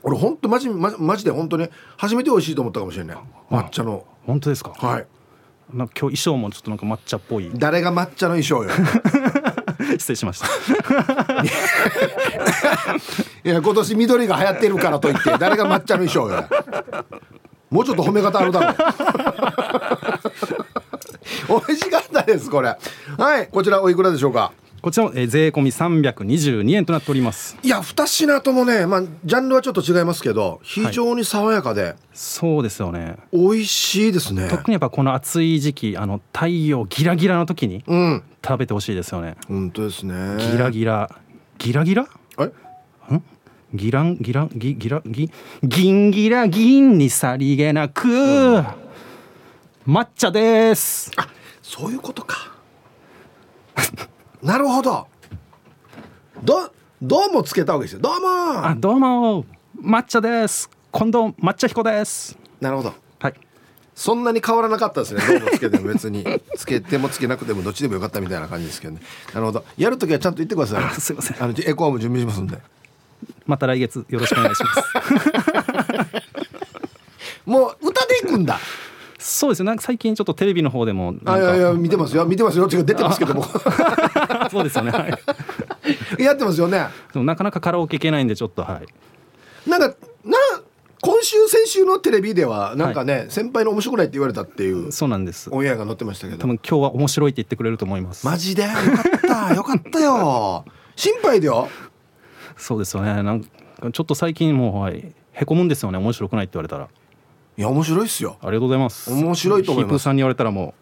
[0.03, 1.67] 俺本当マジママジで本当に
[1.97, 3.17] 初めて美味しいと思ったかもしれない。
[3.49, 4.05] 抹茶の。
[4.25, 4.69] 本当ですか？
[4.71, 5.07] はい。
[5.73, 7.51] なんか今日衣装もちょっとなんか抹茶っぽい。
[7.55, 8.69] 誰が抹茶の衣装よ。
[9.99, 10.47] 失礼しました
[13.45, 16.43] いや今年緑が流行ってるからといって 誰が抹茶の衣装よ。
[17.69, 18.71] もうちょっと褒め方あるだろ
[21.57, 21.61] う。
[21.67, 22.75] 美味しかったですこれ。
[23.17, 24.51] はいこちらおいくらでしょうか？
[24.81, 27.55] こちらも、えー、税込み322円となっております。
[27.61, 33.17] いや2品ともねまあジャンルはちょっと違いますけど非常に爽やかで、はい、そうですよね。
[33.31, 34.47] 美味しいですね。
[34.49, 37.83] 特にやっぱこの暑い時期あの太陽ギラギラの時に
[38.43, 40.15] 食べてほしいですよね、うん、本当ですね。
[40.51, 41.11] ギラギラ。
[41.59, 42.07] ギラギラ？
[43.75, 45.31] ギランギランギギラギ
[45.63, 48.65] ギンギラ銀にさりげなく、うん、
[49.87, 51.11] 抹茶です。
[51.17, 51.27] あ
[51.61, 52.55] そういうことか。
[54.41, 55.07] なるほど。
[56.43, 56.71] ど
[57.01, 57.99] どうもつけたわけですよ。
[57.99, 58.65] どうも。
[58.65, 59.45] あどうも。
[59.81, 60.69] 抹茶です。
[60.93, 62.37] 近藤抹茶彦です。
[62.61, 62.93] なるほど。
[63.19, 63.33] はい。
[63.93, 65.21] そんなに変わらなかったですね。
[65.27, 66.25] どうもつけても別に。
[66.55, 69.01] つけてもつけなくてもどっちでもよかったみたいな感じですけどね。
[69.33, 69.65] なるほど。
[69.77, 71.01] やるときはちゃんと言ってください。
[71.01, 71.43] すいません。
[71.43, 72.57] あのエコーも準備しますんで
[73.45, 74.81] また来月よろしくお願いします。
[77.45, 78.59] もう歌でいくんだ。
[79.19, 82.25] そうですねなんか最近ちょっとテレビの方でもあいやいや見てますよ。
[82.25, 82.67] 見てますよ。
[82.71, 83.43] 違う出てますけども。
[84.51, 85.07] そうですよね、は
[86.19, 86.87] い、 やってますよね。
[87.11, 88.81] でもなかなかカラオケ行けないんでちょっとは
[89.65, 89.69] い。
[89.69, 90.37] なんかな
[91.01, 95.49] 今週先週のテレビではなんかね、はい、先輩の面白くないって言われたっていうそうなんです。
[95.51, 96.39] オンエアが載ってましたけど。
[96.39, 98.25] 多分今日は面白いって言ってくれると思います。
[98.25, 98.63] マジで？
[98.63, 99.53] よかった。
[99.55, 100.65] よかったよ。
[100.95, 101.67] 心配だよ
[102.57, 103.21] そうですよね。
[103.23, 103.47] なんか
[103.91, 105.97] ちょっと最近もう、はい、へこむんですよね。
[105.97, 106.87] 面白くないって言われたら。
[107.57, 108.37] いや面白いっすよ。
[108.41, 109.11] ありがとうございます。
[109.11, 109.91] 面白いと思います。
[109.91, 110.73] ヒープさんに言われたらも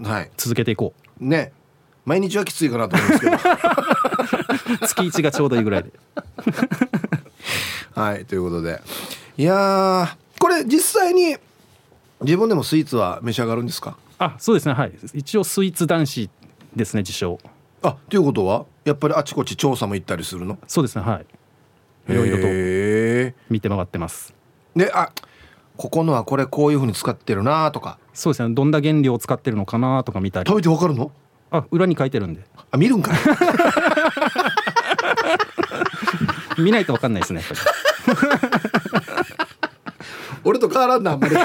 [0.00, 0.30] うはい。
[0.36, 1.24] 続けていこう。
[1.24, 1.52] ね。
[2.04, 3.36] 毎日はきついかなと思うんですけど。
[4.86, 5.92] 月一がちょうどいいぐらいで。
[7.94, 8.80] はいということで。
[9.36, 11.36] いやこれ実際に
[12.22, 13.96] 自分でもスイーツは召し上がるんですか？
[14.18, 14.74] あそうですね。
[14.74, 14.92] はい。
[15.14, 16.30] 一応スイーツ男子
[16.74, 17.38] ですね自称。
[17.82, 18.64] あということは？
[18.88, 20.58] やっぱりあちこち調査も行ったりするの？
[20.66, 21.26] そうですねはい。
[22.12, 22.44] いろいろと
[23.50, 24.34] 見て回ってます。
[24.74, 25.10] であ
[25.76, 27.98] ここのはこれこういうふうに使ってるなとか。
[28.14, 30.48] そうですねどんな原料を使ってるのかなとか見たり。
[30.48, 31.12] 食べてわかるの？
[31.50, 32.42] あ裏に書いてるんで。
[32.70, 33.12] あ見るんか
[36.58, 37.42] 見ないとわかんないですね
[40.44, 41.34] 俺と変わらんなあんまり。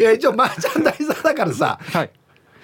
[0.00, 2.10] いや一応マーチャンダイザーだからさ、はい、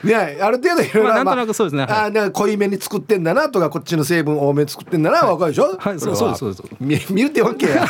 [0.05, 0.39] ね。
[0.41, 5.77] ある程度いろいろ、まあ、なんとなくそうですね、はい、あ濃いめに作ってんだなとかこっちの成分多めに作ってんだな、はい、分かるでしょ？
[5.77, 7.87] はいそうそうそうそう見見るってわけや。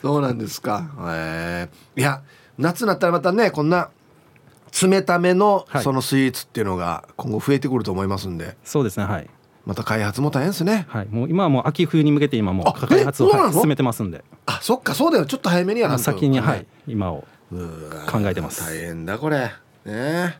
[0.00, 0.88] そうなんですか。
[1.10, 2.22] へえいや
[2.56, 3.90] 夏になったらまたねこんな
[4.80, 9.28] 冷ためのそのスイーツっていうのが今後増えてくると思いますんで、そうですねはい。
[9.66, 10.86] また開発も大変ですね。
[10.88, 11.08] はい。
[11.10, 14.24] もう今はもう秋冬に向けて今もう開発を、はい、進めてますんで。
[14.46, 15.26] あそっかそうだよ。
[15.26, 16.66] ちょっと早めにやら先にはい。
[16.86, 18.60] 今を考えてます。
[18.64, 19.50] 大変だこれ。
[19.84, 20.38] ね。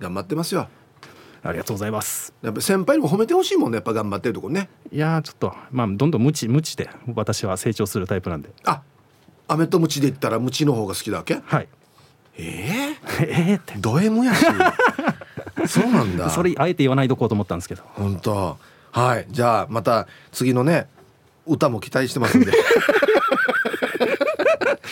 [0.00, 0.68] 頑張ってますよ。
[1.42, 2.34] ありがとうございます。
[2.42, 3.76] やっぱ先輩にも褒めてほしいもんね。
[3.76, 4.68] やっぱ頑張ってるとこね。
[4.92, 8.50] いやちょっとまあどんどん無知無知で私は成長するタイプなんで。
[8.64, 8.82] あ
[9.46, 11.40] 飴とムチで言ったらムチの方が好きだわけ？
[11.44, 11.68] はい。
[12.36, 13.74] えー、 えー、って。
[13.78, 14.44] ド M やし。
[15.66, 16.30] そうなんだ。
[16.30, 17.82] それあえて言わないとこうと思ったんですけど。
[17.94, 18.58] 本当。
[18.90, 19.26] はい。
[19.30, 20.88] じゃあまた次のね
[21.46, 22.50] 歌も期待してますんで。
[22.50, 22.60] はい、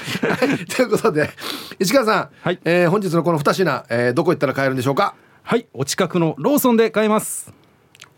[0.77, 1.31] ということで
[1.79, 2.61] 石川さん、はい。
[2.65, 5.15] えー、本日のこの2品、えー、どこ行ったら買えるんでしょうか？
[5.43, 5.67] はい。
[5.73, 7.53] お近くのローソンで買えます。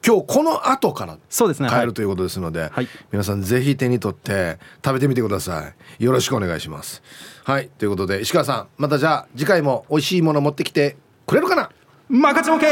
[0.06, 1.68] 今日この後からそうですね。
[1.68, 6.04] 買えるということですので、はい、皆さんぜひ手に取って食べてみてください。
[6.04, 7.02] よろしくお願いします。
[7.44, 7.68] はい。
[7.78, 11.70] ということで石川さんまたじゃあ次回も美味しいもの持ってきてくれるかな？
[12.08, 12.64] 任せ OK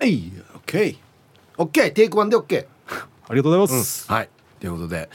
[0.00, 0.96] はいオッケー。
[1.56, 1.92] オッケー。
[1.92, 2.66] テイクワンでオッケー。
[3.28, 4.28] ありがとうございます、うん、はい。
[4.60, 5.08] ということで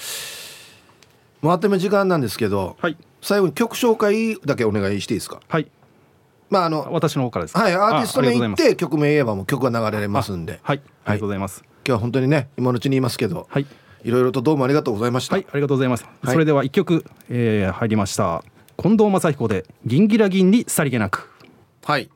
[1.42, 5.40] もうあっという間時間なんですけど、はい、最後に曲紹介だけお願いしていいですか？
[5.48, 5.72] はい。
[6.50, 10.60] まああの私の方からですはいアーティスト名言って曲名言えばもう曲が流れますんで。
[10.64, 10.82] はい。
[11.06, 13.66] ありがとうございます、今日は本当にね今のうちに言いますけどはい。
[14.04, 15.36] いろいろとどうもありがとうございました。
[15.36, 18.44] はいありがとうございます、それでは一曲、えー、入りました。
[18.82, 21.30] 近藤正彦で銀ギラ銀にさりげなく。
[21.84, 22.10] はい。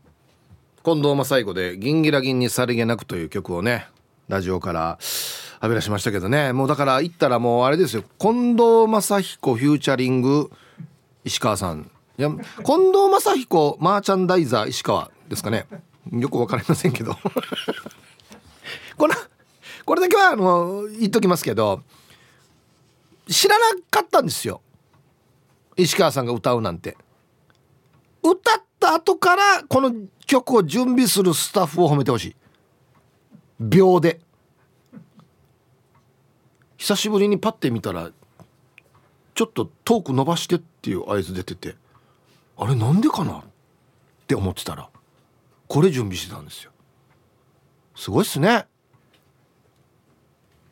[0.84, 3.88] 近藤正彦で銀ギラ銀にさりげなくという曲をね
[4.28, 4.98] ラジオから
[5.64, 6.52] 浴び出しましたけどね。
[6.52, 8.04] もうだから言ったらもうあれですよ。
[8.20, 10.52] 近藤正彦フューチャリング
[11.24, 11.90] 石川さん。
[12.18, 15.66] いや近藤正彦マーチャンダイザー石川ですかね。
[16.12, 17.16] よく分かりませんけど。
[18.98, 19.16] この
[19.86, 21.82] これだけはあの言っときますけど
[23.30, 24.60] 知らなかったんですよ。
[25.78, 26.98] 石川さんが歌うなんて。
[28.22, 29.94] 歌った後からこの
[30.26, 32.36] 曲を準備するスタッフを褒めてほしい。
[33.62, 34.20] 秒で。
[36.84, 38.12] 久しぶりにパッて見たら
[39.36, 41.78] ちょっとトーク伸ばしてっていう合図出てて
[42.58, 43.44] あれなんでかなっ
[44.28, 44.90] て思ってたら
[45.70, 46.72] これ準備してたんですよ。
[47.96, 48.66] すごいっすね。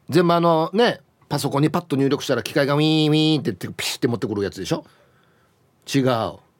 [0.09, 0.99] 全部あのね
[1.29, 4.83] パソコンにパッと入力したら機械がウィーンウィーンってピシッて持ってくるやつでしょ？
[5.95, 6.05] 違う。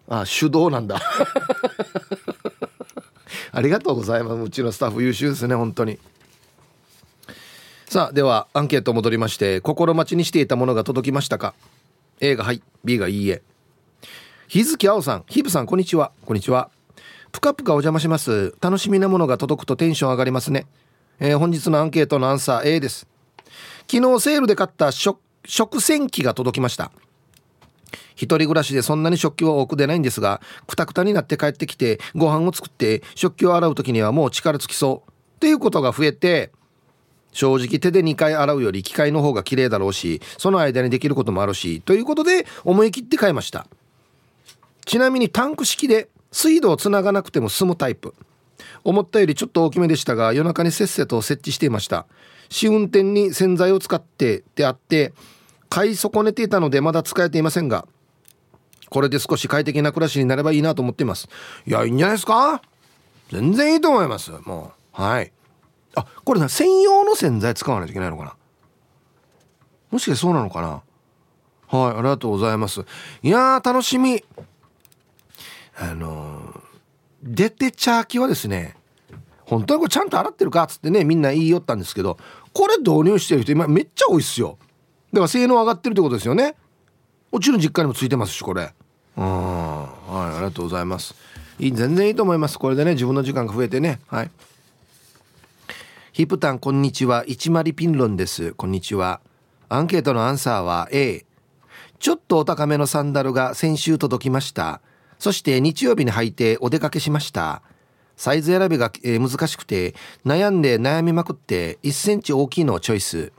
[0.08, 1.02] あ手動なんだ。
[3.52, 4.42] ありがとうございます。
[4.42, 6.00] うちのスタッフ優秀ですね本当に。
[7.92, 11.54] さあではアンケート戻りまして心待ちにしていたものが届きましたか
[12.22, 13.42] ？A がはい B がいいえ。
[14.48, 16.14] 日月青さんヒブさんこんにちは。
[16.26, 16.70] こんにちは。
[17.34, 18.56] ぷかぷかお邪魔します。
[18.62, 20.68] 楽しみなものが届くとテンション上がりますね、
[21.20, 23.08] えー、本日のアンケートのアンサー A です。
[23.92, 25.20] 昨日セールで買った食
[25.82, 26.94] 洗機が届きました。
[28.16, 35.12] 一人暮らしでそんなに食器は多く出ないんですがくたくたになって帰ってきてご飯を作って食器を洗う時にはもう力尽きそう。
[35.12, 36.54] っていうことが増えて
[37.32, 43.68] 正直手で2回洗うより機械の方が綺麗だろうしその間にできることもあるしということで思い切って買いました。
[44.86, 48.14] ちなみにタンク式で水道をつながなくても済むタイプ。
[48.84, 52.06] 思ったよりちょっと大きめでしたが夜中にせっせと設置していました。
[52.50, 55.14] 試運転に洗剤を使ってであって
[55.70, 57.88] 買い損ねていたのでまだ使えていませんが
[58.90, 61.30] これで少し快適な暮らしになればいいなと思っています。
[61.66, 62.62] いやいいんじゃないですか？
[63.32, 64.32] 全然いいと思います。
[64.44, 65.32] もうはい。
[65.96, 68.36] あこれな専用の洗剤使わないといけないのかな？
[69.92, 70.82] もしかしてそうなのかな？
[71.68, 72.82] はいありがとうございます。
[73.22, 74.24] いやー楽しみ。
[75.78, 76.60] あのー、
[77.24, 78.76] 出てチャーキはですね
[79.46, 82.18] 本当にこれちゃんと洗ってるかっつってねみんな言いよったんですけど
[82.54, 84.58] これ導入してる人今めっちゃ多いっすよ。
[85.12, 86.56] だから性能上がってるってことですよね。
[87.32, 88.74] うちの実家にもついてますしこれ。
[89.18, 89.90] うんは
[90.32, 91.16] いありがとうございます。
[91.60, 92.60] いい全然いいと思います。
[92.60, 94.00] これでね自分の時間が増えてね。
[94.08, 94.32] はい。
[96.22, 97.24] ヒプタンこんにちは。
[97.26, 98.54] 一丸ピンロンです。
[98.54, 99.22] こんにちは。
[99.70, 101.26] アンケートのアンサーは A
[101.98, 104.82] ちょっとお高めのサンダルが先週届きました。
[105.18, 107.64] そして日曜日に履いてお出かけしました。
[108.18, 113.34] サイズ選びが、え、難しくて悩んで悩みまくって1センチ大きいのをチョイス。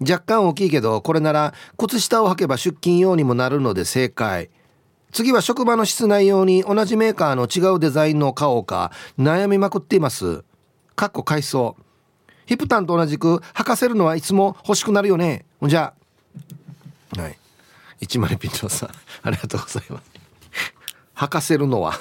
[0.00, 4.50] 若干大きいけどこれなら靴下を履けば出勤用にもなるので正解。
[5.12, 10.42] 次は職場の室内用に同じメーカーの違うデザインの買おうか悩みまくっています。
[10.96, 11.76] かっこ海藻
[12.46, 15.44] ヒプタンと同じく履かせるのはいつも欲しくなるよね。
[15.62, 15.94] じゃ
[17.16, 17.38] はい。
[18.00, 18.90] 一丸ピントさん
[19.22, 20.10] ありがとうございます。
[21.16, 21.94] 履かせるのは。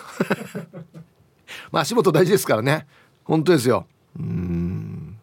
[1.71, 2.87] まあ足元大事ですからね。
[3.23, 3.85] 本当ですよ。
[4.19, 5.17] うん。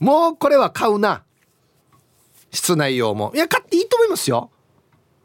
[0.00, 1.22] もうこれは買うな。
[2.50, 3.32] 室内用も。
[3.34, 4.50] いや買っていいと思いますよ。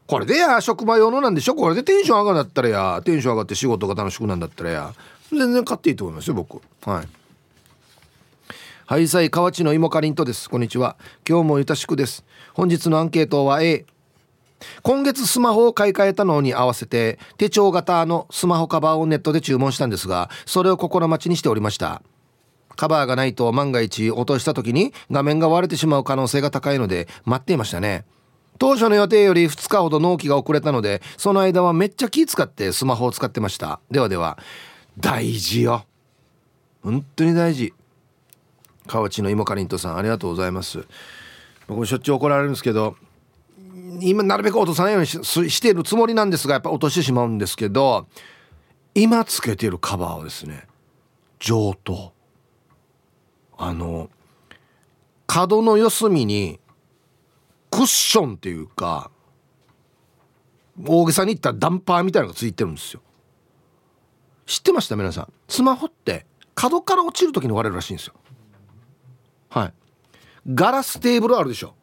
[0.06, 1.54] これでや職場用のなんでしょ。
[1.54, 3.02] これでテンション上がるんだったらや。
[3.04, 4.94] テンション上がって仕事が楽しくなんだったらや。
[5.30, 6.62] 全然買っていいと思いますよ僕。
[6.88, 7.08] はい。
[8.88, 10.48] ハイサイ河内の芋かりんとです。
[10.48, 10.96] こんにちは。
[11.28, 12.24] 今日もゆたしくです。
[12.54, 13.84] 本日のアンケートは A
[14.80, 22.00] 今月スマホを買い替えたのに合わせて手帳型のスマホカバーをネットで注文したんですがそれを心待ちにしておりました。
[22.76, 28.06] カバーがないと万が一落とした時に画面が割れてしまう可能性が高いので待っていましたね。
[28.58, 33.80] 当初の予定より2日ほど納期が遅れたのでその間はめっちゃ気使ってスマホを使ってました。
[33.90, 34.38] ではでは
[34.98, 35.84] 大事よ。
[36.82, 37.74] 本当に大事。
[38.88, 40.84] 河内の芋かりんとさんありがとうございます。
[41.68, 42.96] 僕もしょっちゅう怒られるんですけど
[44.00, 48.08] 今なるべく落とさないようにしているつもりなんですがやっぱ落としてしまうんですけど
[48.94, 50.66] 今つけてるカバーはですね
[51.38, 52.12] 上等。
[53.58, 54.08] あの
[55.26, 56.58] 角の四隅に
[57.70, 59.10] クッションっていうか
[60.86, 63.02] 大げさに言ったらダンパーみたいなのがついてるんですよ。
[64.46, 64.96] 知ってました？
[64.96, 65.32] 皆さん。
[65.48, 66.24] スマホって
[66.54, 68.14] 角から落ちる時に割れるらしいんですよ。
[69.50, 69.72] はい。
[70.54, 71.74] ガラステーブルあるでしょ。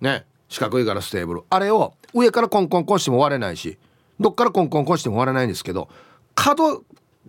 [0.00, 0.26] ね。
[0.48, 1.42] 四角いガラステーブル。
[1.48, 3.78] あれを上からコンコンコンしても割れないし
[4.18, 5.88] どっからコンコンコンしても割れないんですけど
[6.34, 6.84] 角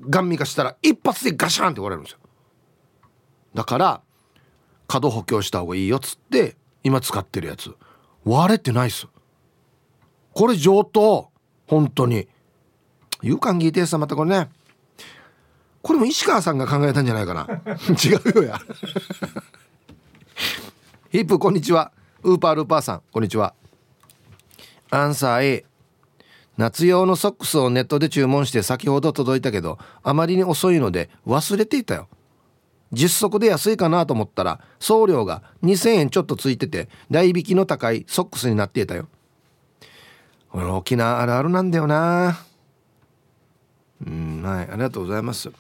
[0.10, 2.20] ガンミ化したら一発でガシャンって割れるんですよ。
[3.54, 4.02] だから
[4.88, 7.76] 角補強した方がいいよっつって今使ってるやつ。
[8.26, 9.08] 割れてないっす。
[10.34, 11.30] これ上等。
[11.68, 12.28] 本当に。
[13.22, 14.50] 勇敢ギーテーさんまたこれね。
[15.82, 17.48] これも石川さんが考えたんじゃないかな。
[18.04, 18.60] 違うよや。
[21.12, 21.92] ヒップこんにちは。
[22.24, 23.54] ウーパールーパーさんこんにちは。
[24.92, 25.66] アンサー A
[26.56, 32.08] 夏用のソックスをネットで注文して先ほど届いたけどあまりに遅いので忘れていたよ。
[32.94, 39.10] 実測で安いかなと思ったら送料が2000円ちょっとついてて代引きの高いソックスになっていたよ。
[40.50, 42.40] これ沖縄あるあるなんだよな。
[44.08, 45.52] うんはいありがとうございます。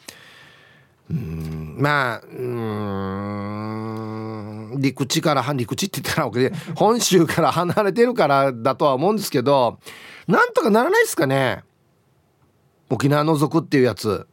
[1.10, 4.51] うんまあうん。
[4.78, 9.80] 陸地から陸地って言ったらわけで 本州から離れてるからだとは思うんですけど
[10.28, 11.64] なんとかならないですかね。
[12.90, 14.28] 沖縄除くっていうやつ。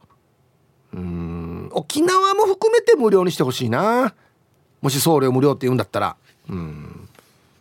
[0.93, 1.69] うん。
[1.73, 4.15] 沖縄も含めて無料にしてほしいな。
[4.81, 6.17] もし送料無料って言うんだったら。
[6.49, 7.09] うん。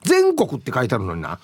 [0.03, 1.39] 全国って書いてあるのにな。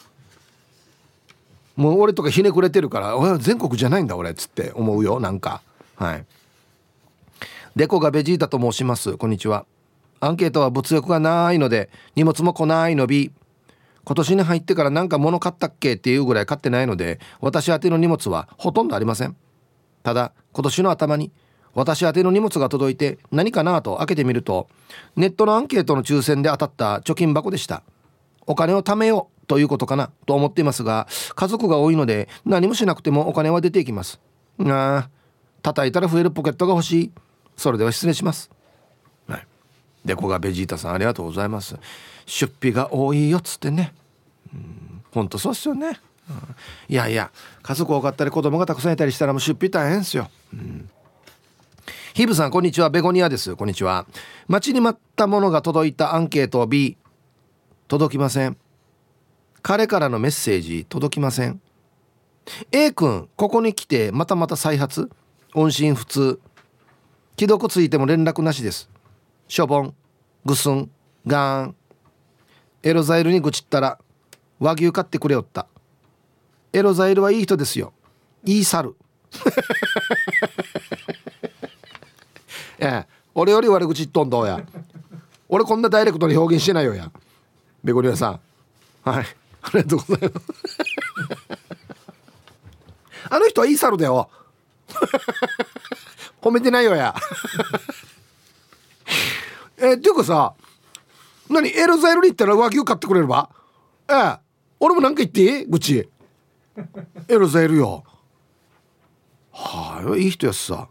[1.76, 5.62] もう俺とかひねくれてるから俺全国じゃないんだ俺っつって思うよなんか。
[5.96, 6.26] はい。
[7.76, 9.18] デコがベジータと申します。
[9.18, 9.66] こんにちは。
[10.24, 13.32] アンケートは物欲がないので荷物も来ないのび
[14.06, 19.36] 今年に入ってから何か物買ったっけっていうぐらい買ってないので私宛ての荷物はほとんどありません。
[20.02, 21.32] ただ今年の頭に
[21.74, 24.70] 私宛ての荷物が届いて何かなと開けてみると
[25.16, 27.84] ネットのアンケートの抽選で当たった貯金箱でした。
[28.46, 34.22] お金を貯めようということかなと思っていますが家族が多いので何もしなくてもお金は出ていきます。
[34.60, 35.10] ああ
[35.62, 37.12] 叩いたら増えるポケットが欲しい。
[37.58, 38.50] それでは失礼します。
[40.06, 41.78] でこがベジータさんありがとうございます。
[42.26, 43.94] 出費が多いよっつってね。
[44.54, 45.94] うんほんとそうっすよね、うん、
[46.90, 47.30] いやいや
[47.62, 50.30] 家族多かったり子供がたくさんいたりしたらもう出費大変ですよ。
[50.52, 50.90] うん。
[52.16, 52.90] ヒブさんこんにちは。
[52.90, 53.56] ベゴニアです。
[53.56, 54.08] こんにちは。
[54.48, 56.98] 待ちに待ったものが届いたアンケート B
[57.88, 58.58] 届きません。
[59.62, 61.62] 彼からのメッセージ届きません。
[62.72, 65.10] A 君ここに来てまたまた再発？
[65.54, 66.40] 音信不通。
[67.38, 68.90] 既読ついても連絡なしです。
[69.48, 69.94] しょぼん
[70.46, 70.90] ぐすん
[71.26, 71.76] ガーン。
[72.84, 73.98] エロザイルに愚痴ったら
[74.60, 75.68] 和牛買ってくれよった。
[76.74, 77.94] エロザイルはいい人ですよ。
[78.46, 78.96] いい猿。
[82.80, 83.08] ええ。
[83.36, 84.64] 俺より悪口言っとんどうや。
[85.48, 87.12] 俺こんなダイレクトに表現してないよや。
[87.84, 88.40] ベゴリアさん。
[89.04, 89.26] はい。
[89.62, 90.46] ありがとうございます。
[93.30, 94.30] あの人はいい猿だよ。
[96.42, 97.16] 褒めてないよや。
[99.78, 100.54] えっていうかさ
[101.50, 103.50] 何エロザイルに行ったら和牛買ってくれれば？
[104.10, 104.40] ええ。
[104.80, 105.66] 俺も何か言っていい？
[105.66, 106.10] 愚痴。
[107.28, 108.04] エロザイルよ。
[109.52, 110.88] はあいい人やすさ。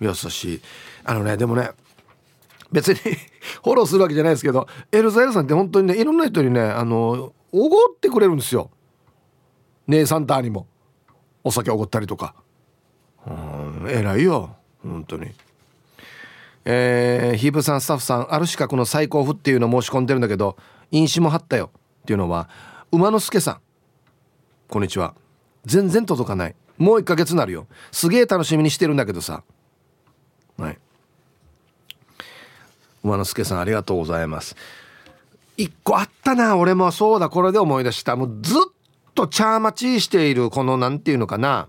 [0.00, 0.60] 優しい。
[1.04, 1.70] あのねでもね
[2.72, 2.96] 別に
[3.64, 8.70] フォローするわけじゃないですけどエルザエルさんって本当にねいろんな人にねあのおごってくれるんですよ。
[9.86, 10.66] 姉さんたにも。
[11.44, 12.34] お酒おごったりとか。
[13.26, 14.56] うん偉いよ。
[14.82, 15.32] 本当に。
[16.68, 20.56] えー、ヒープさんスタッフさんある資格の最高付っていうの申し込んでるんだけど
[20.90, 21.70] 飲酒も貼ったよ。
[22.02, 22.48] っていうのは
[22.90, 23.60] 馬之助さん。
[24.68, 25.14] こんにちは。
[25.64, 26.56] 全然届かない。
[26.76, 27.68] もう1ヶ月になるよ。
[27.92, 29.44] すげえ楽しみにしてるんだけどさ。
[30.58, 30.78] はい。
[33.04, 34.56] 馬之助さんありがとうございます。
[35.56, 36.56] 一個あったな。
[36.56, 37.28] 俺もそうだ。
[37.28, 38.16] これで思い出した。
[38.16, 38.58] もうずっ
[39.14, 41.68] と茶待ちしているこの何て言うのかな。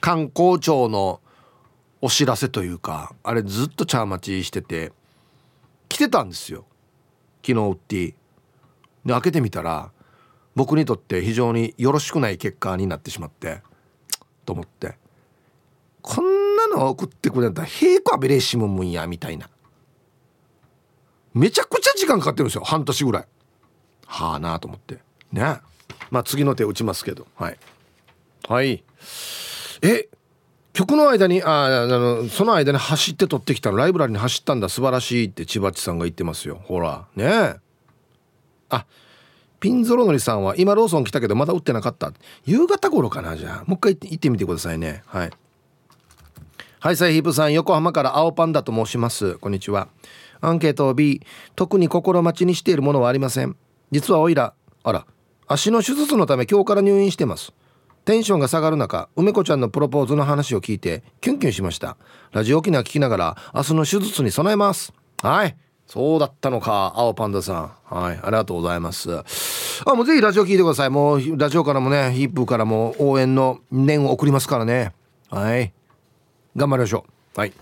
[0.00, 1.20] 観光庁の
[2.02, 4.92] お知らせというかあれずっと茶待ちしてて
[5.88, 6.64] 来てたんですよ。
[7.46, 8.14] 昨日ウッディ
[9.06, 9.90] で開けてみたら
[10.54, 13.62] 僕にとって非常によろしくない結果になってしまって
[14.44, 14.96] と思って。
[16.02, 19.48] こんなの送ってくれたら平行アベレーシムムンやみたいな。
[21.32, 23.26] めちゃくちゃ時間かかってるんですよ半年ぐらい。
[24.06, 24.98] はあなあと思って。
[25.30, 25.60] ね。
[26.10, 27.26] まあ次の手打ちますけど。
[27.36, 27.58] はい。
[28.48, 28.82] はい。
[29.82, 30.08] え
[30.72, 33.76] 曲の間にああのその間に走って撮ってきたの。
[33.76, 34.68] ライブラリに走ったんだ。
[34.68, 36.60] 素晴らしいって千葉地さんが言ってますよ。
[36.64, 37.06] ほら。
[37.14, 37.24] ね。
[37.24, 37.56] え
[38.70, 38.86] あ
[39.60, 42.12] ピンゾロノリさんは今ローソン来たけどまだ売ってなかった。
[42.46, 43.64] 夕方頃かなじゃあ。
[43.66, 45.02] もう一回行ってみてくださいね。
[45.06, 45.30] はい。
[46.80, 49.34] はいサイヒープさん横浜から青パンダと申します。
[49.34, 49.88] こんにちは。
[50.40, 51.20] アンケート B
[51.54, 53.56] 特に心待ちにしているものはありません。
[53.90, 55.06] 実はおいらあら
[55.46, 57.52] 足の手術のため今日から入院してます。
[58.04, 61.96] テンションが下がる中梅子ちゃんのプロポーズの話を聞いてキュンキュンしました。
[62.32, 64.92] ラジオ沖縄聞きながら明日の手術に備えます。
[65.22, 65.56] はい。
[65.86, 67.94] そうだったのか青パンダさん。
[67.94, 68.18] はい。
[68.20, 69.22] ありがとうございます。
[69.84, 70.90] あもうぜひラジオ聞いてください。
[70.90, 74.92] もうラジオからもねヒップからも応援の念を送りますからね。
[75.30, 75.72] はい。
[76.56, 77.04] 頑張りましょ
[77.36, 77.40] う。
[77.40, 77.52] はい。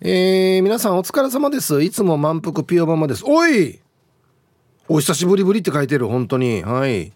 [0.00, 1.82] えー、皆さんお疲れ様です。
[1.82, 3.24] いつも満腹ピオママです。
[3.26, 3.80] おい！
[4.88, 6.62] お久しぶりぶりって書いてる、本当に。
[6.62, 7.12] はい。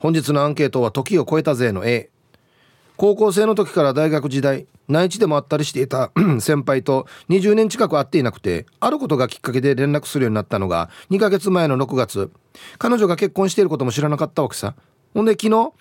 [0.00, 2.08] 本日のアンケートは時を超えたぜの A。
[2.96, 12.30] 高校生の時から大学時代、内地でもあったりしていた 先輩と20年近く会っていなくて、あることがきっかけで連絡するようになったのが2ヶ月前の6月。
[12.78, 14.74] 彼女が結婚していることも知らなかったわけさ。
[15.12, 15.72] ほんで昨日、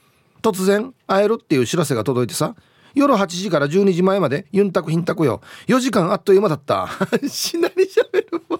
[0.41, 2.57] 突然会えるっていう知らせが届いてさ、
[2.95, 6.89] 夜8時から12時前までユンタクヒンタクよ4時間あっという間だった
[7.29, 8.59] しなりしゃべるわ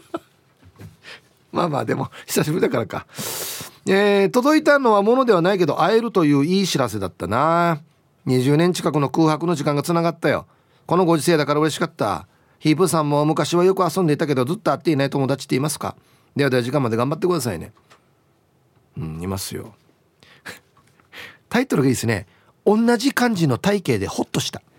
[1.52, 3.08] まあまあでも久しぶりだからか
[3.88, 7.82] えー、届いたのはものではないけど会えるといういい知らせだったな。
[8.28, 10.46] 20年近くの空白の時間がつながったよ。
[10.86, 12.28] このご時世だから嬉しかった。
[12.60, 15.96] ヒープさんも昔はよく遊んでいたけどずっと会っていない友達っていますか？
[16.36, 17.72] ではでは時間まで頑張ってくださいね。
[18.98, 19.74] うんいますよ。
[21.50, 22.28] タイトルがいいですね。
[22.66, 24.62] 同じ感じの体型でホッとした。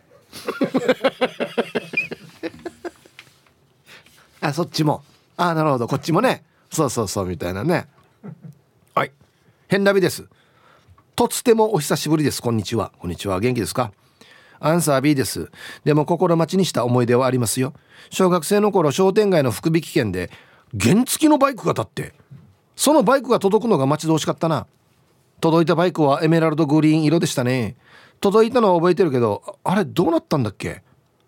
[4.42, 5.03] あそっちも。
[5.36, 5.86] あなるほど。
[5.88, 6.44] こっちもね。
[6.70, 7.88] そうそうそうみたいなね。
[9.70, 10.26] 変ラビです。
[11.14, 12.42] とつてもお久しぶりです。
[12.42, 12.90] こんにちは。
[12.98, 13.38] こんにちは。
[13.38, 13.92] 元気ですか？
[14.58, 15.48] アンサー B です。
[15.84, 17.72] でも心待ちにした思い出はありますよ。
[18.10, 20.28] 小学生の頃商店街の福引券で
[20.76, 22.14] 原付のバイクが立って
[22.74, 24.66] そのバイクが届くのが待ち遠しかったな。
[25.40, 27.76] 届いたバイクはエメラルドグリーン色でしたね。
[28.20, 30.82] 届いたのは覚えてるけどあれどうなったんだっけ？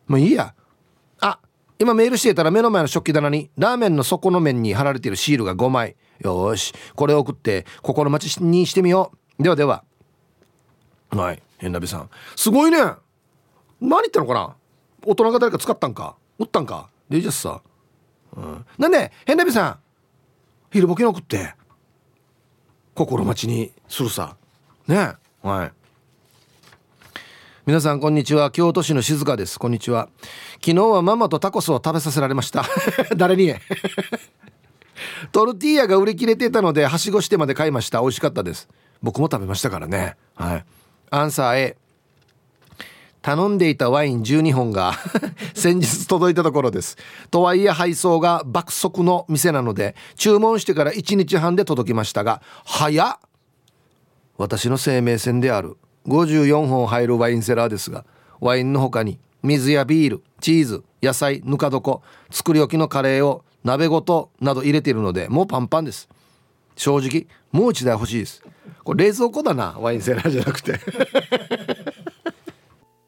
[0.08, 0.52] もういいや。
[1.20, 1.38] あ
[1.78, 5.94] 今メールしてたら目の前の食器棚にラーメンの底の面に貼られてるシールが5枚。
[6.22, 6.72] よし。
[6.94, 9.42] これを送って心待ちにしてみよう。
[9.42, 9.84] ではでは。
[11.10, 11.42] はい。
[11.58, 12.10] 変なべさん。
[12.36, 12.78] すごいね。
[13.80, 14.54] 何言ったのかな。
[15.04, 16.16] 大人が誰か使ったんか。
[16.38, 16.88] 打ったんか。
[17.08, 17.60] でいいじゃさ、
[18.36, 19.78] うん、なんで変なべさん。
[20.72, 21.54] 昼ボケの送って。
[22.94, 24.36] 心待ちにするさ。
[24.86, 25.12] ね。
[25.42, 25.72] はい。
[27.64, 28.50] 皆さんこんにちは。
[28.50, 29.58] 京都市の静香です。
[29.58, 30.08] こんにちは。
[30.54, 32.64] 昨日はママとタコスを食べさせられました。
[33.16, 33.54] 誰に？
[35.30, 38.00] トルティーヤが売り切れてたのではしごしてまで買いました。
[38.00, 38.68] 美味しかったです。
[39.02, 40.16] 僕も食べましたからね。
[40.34, 40.64] はい。
[41.10, 41.76] アンサー A
[43.20, 44.94] 頼んでいたワイン12本が
[45.54, 46.96] 先日届いたところです。
[47.30, 53.16] とはいえ配送が爆速の店なので注文してから1日半で届きましたが早っ。
[54.38, 55.76] 私の生命線である。
[56.06, 58.04] 54本入るワインセラーですが
[58.40, 62.00] ワインの他に水やビールチーズ野菜ぬか床
[62.30, 66.08] 作り置きのカレーを鍋ごとなど入れているのでもうパンパンです。
[66.76, 68.42] 正直もう一台欲しいです。
[68.82, 69.76] これ冷蔵庫だな。
[69.78, 70.78] ワインセラーじゃなくて。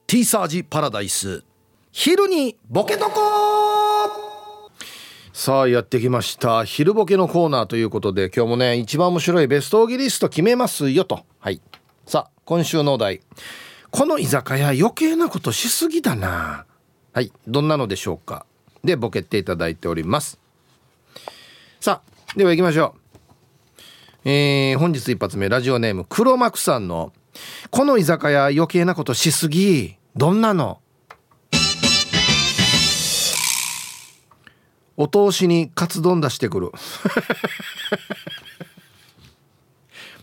[0.06, 1.42] ティーサージパラダイス。
[1.90, 4.70] 昼にボケとこ
[5.32, 6.64] さあやってきました。
[6.64, 11.24] 昼ボケのコーナーということで今日もね一番面白いベストオギリスト決めますよと。
[11.40, 11.60] はい。
[12.06, 13.20] さあ今週のお題。
[13.90, 16.66] この居酒屋余計なことしすぎだな。
[17.12, 17.32] はい。
[17.48, 18.46] どんなのでしょうか。
[18.84, 20.38] でボケていただいております
[21.84, 22.94] さあでは行きましょ
[24.24, 24.26] う。
[24.26, 27.12] えー、本日一発目ラジオネーム黒幕さんの
[27.70, 30.80] 「この居酒屋余計なことしすぎどんなの?」
[34.96, 36.72] お通しにカツ丼出してくる。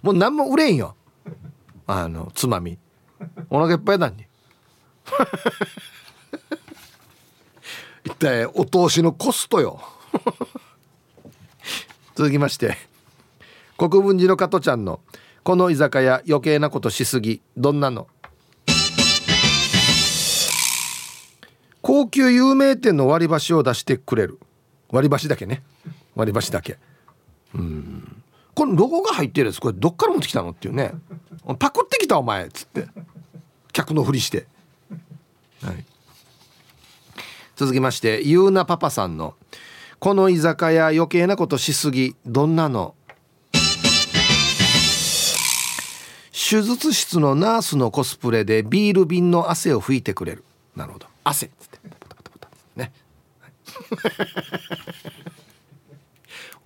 [0.02, 0.96] もう何も売れんよ。
[1.86, 2.80] あのつまみ。
[3.52, 4.26] お腹いっぱいだに。
[8.04, 9.80] 一体お通しのコストよ。
[12.16, 12.78] 続きまして
[13.78, 15.00] 国分寺の加トちゃんの
[15.44, 18.08] 「この居酒屋余計なことしすぎどんなの?」
[21.82, 24.40] 高級有名店の割り箸を出してくれる。
[24.92, 25.64] 割り箸だけね。
[26.16, 26.78] 割り箸だけ。
[27.56, 28.24] うん。
[28.54, 30.94] このロゴが入ってるやつこれどっから持ってきたのっていうね。
[31.58, 32.88] パクってきたお前っつって。
[33.72, 34.46] 客のふりして、
[35.64, 35.86] はい、
[37.56, 39.36] 続きましてゆうなパパさんの
[40.02, 42.96] 「この居酒屋余計なことしすぎどんなの?」
[46.34, 50.44] 手術室のナースのコスプレでビール瓶の汗を拭いてくれる。
[50.76, 51.06] なるほど。
[51.24, 51.46] 汗。
[51.46, 51.80] っつって
[52.76, 52.92] ね。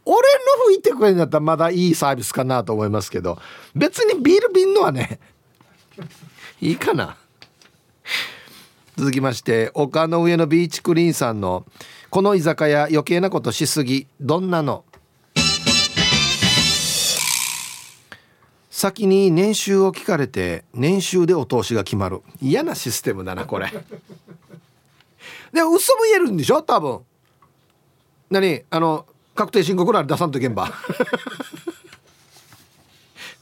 [0.05, 3.37] 俺の拭いてくれるんだったらまだいいサービスかなと思いますけど
[3.75, 5.19] 別にビール瓶のはね
[6.61, 7.17] いいかな。
[8.95, 11.65] 続きまして丘の上のビーチクリーンさんの
[12.09, 14.85] 「この居酒屋余計なことしすぎどんなの?」
[18.69, 22.21] 先に年収を聞かれて年収でお通しが決まる。
[22.41, 23.71] 嫌なシステムだなこれ。
[25.53, 26.61] でも嘘も言えるんでしょ？
[26.61, 26.99] 多分。
[28.29, 28.63] 何？
[28.69, 30.65] あの確定申告欄出さんといけんば。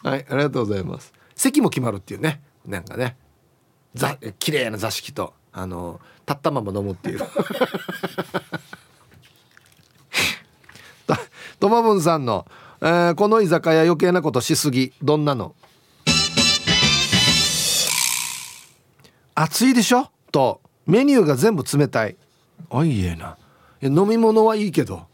[0.04, 1.12] はいありがとうございます。
[1.36, 2.42] 席も決まるっていうね。
[2.68, 3.18] なんかね。
[3.96, 7.20] ざ綺麗な座敷とあの立ったまま飲むっていう
[11.64, 12.46] ともぶんさんの、
[12.82, 15.56] えー、この居酒屋余計なことしすぎどんなの？
[19.34, 20.10] 暑いでしょ？
[20.30, 22.18] とメニューが全部冷たい。
[22.70, 23.38] あいいえな。
[23.82, 25.08] 飲み物はいいけど。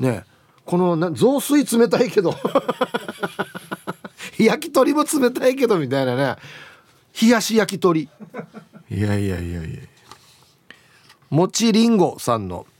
[0.00, 0.24] ね
[0.64, 2.34] このな雑炊冷たいけど。
[4.38, 6.34] 焼き鳥も冷たいけどみたいなね。
[7.22, 8.08] 冷やし焼き鳥。
[8.90, 9.80] いやいやいやいや。
[11.30, 12.66] もちりんごさんの「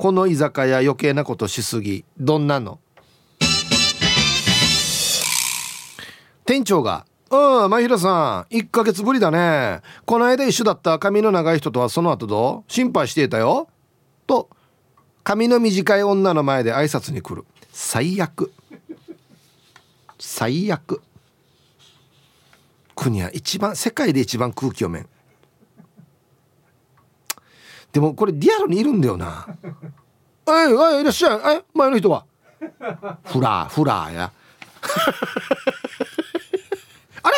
[0.00, 2.06] この居酒屋余計なことしすぎ。
[2.18, 2.80] どんなの?」
[6.46, 9.82] 店長が「うん真平さん1ヶ月ぶりだね。
[10.06, 12.72] この間一緒だった髪の長い人とはその後どう？
[12.72, 13.68] 心配していたよ」
[14.26, 14.48] と
[15.22, 17.44] 髪の短い女の前で挨拶に来る。
[17.70, 18.50] 最悪。
[20.18, 21.02] 最悪。
[22.96, 25.08] 国は一番世界で一番空気読めん。
[27.92, 29.46] でもこれリアルにいるんだよな
[30.48, 31.56] 「えいおいいらっしゃい。
[31.58, 32.24] え前の人は？
[33.24, 34.32] フラーフラーや。
[37.22, 37.36] あれ？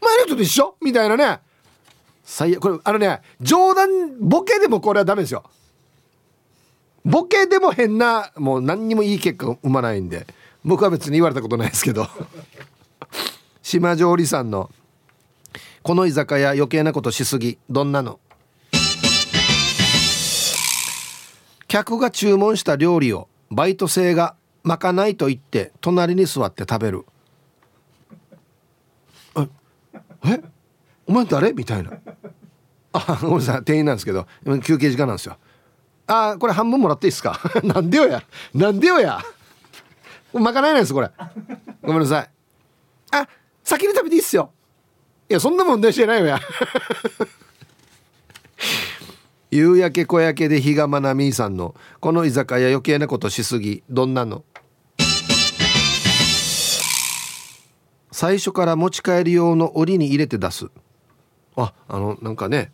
[0.00, 0.76] 前の人と一緒？
[0.80, 1.40] みたいなね。
[2.24, 2.60] 最悪。
[2.60, 3.88] これあのね冗談
[4.20, 5.44] ボケでもこれはダメですよ。
[7.04, 10.26] ボケでも変なもう何にもいい結果生まないんで。
[10.64, 12.06] 僕は別に言われたことないですけど。
[13.62, 14.70] 島上里さんの
[15.82, 18.20] 「この居酒屋余計なことしすぎどんなの?」
[21.72, 27.06] 客が注文した料理をバイト生がまかないと言って隣に座って食べる。
[29.34, 29.48] え
[30.26, 30.42] え
[31.06, 31.54] お前誰？
[31.54, 31.92] みたいな。
[32.92, 33.64] あごめんなさい。
[33.64, 34.26] 店員なんですけど
[34.62, 35.38] 休憩時間なんですよ。
[36.06, 37.40] あこれ半分もらっていいですか？
[37.64, 38.22] なんでよや。
[38.52, 39.22] なんでよや。
[40.34, 41.10] まかないなんですこれ。
[41.80, 42.30] ごめんなさい。
[43.12, 43.26] あ
[43.64, 44.52] 先に食べていいっすよ。
[45.26, 46.38] いやそんな問題してないよや。
[49.52, 54.44] 夕焼け小焼けで日がまなみーさんのこの居酒屋余計なことしすぎどんなの？
[58.10, 60.70] 最初から持ち帰り用の檻に入れて出す。
[61.54, 62.72] ああのなんかね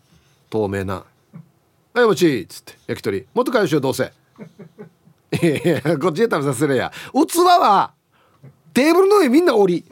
[0.51, 1.03] 透明な
[1.95, 3.27] 「はいもち」っつって焼き鳥。
[3.35, 4.13] もっと返しようどうせ。
[5.43, 6.93] いやいやこっちで食べさせるや。
[7.13, 7.91] 器は
[8.73, 9.85] テーブルの上みんな降り。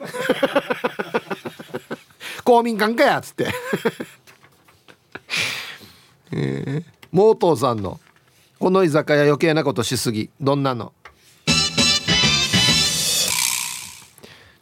[2.45, 3.47] 公民館かやっつって。
[6.31, 7.99] えー、モートーさんの
[8.59, 10.93] 「この居酒屋余計なことしすぎどんなの?」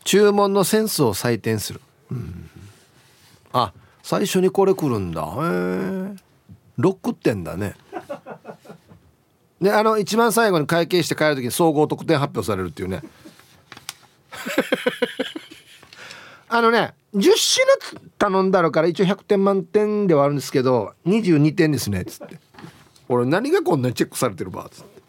[0.04, 2.50] 注文のセンスを採点する、うん、
[3.54, 5.22] あ最初にこれ来るんだ。
[5.22, 6.16] へえ
[6.78, 7.74] 6点だね。
[9.62, 13.02] であの一番最後に会計して帰る時に総合得点発表されるっていうね。
[16.50, 17.66] あのね10品
[18.20, 22.38] 頼んだのから一応100点満点ではあるんですけど22点ですねっつって。
[23.08, 25.02] 俺何がこんなにチェックされてるばっつって。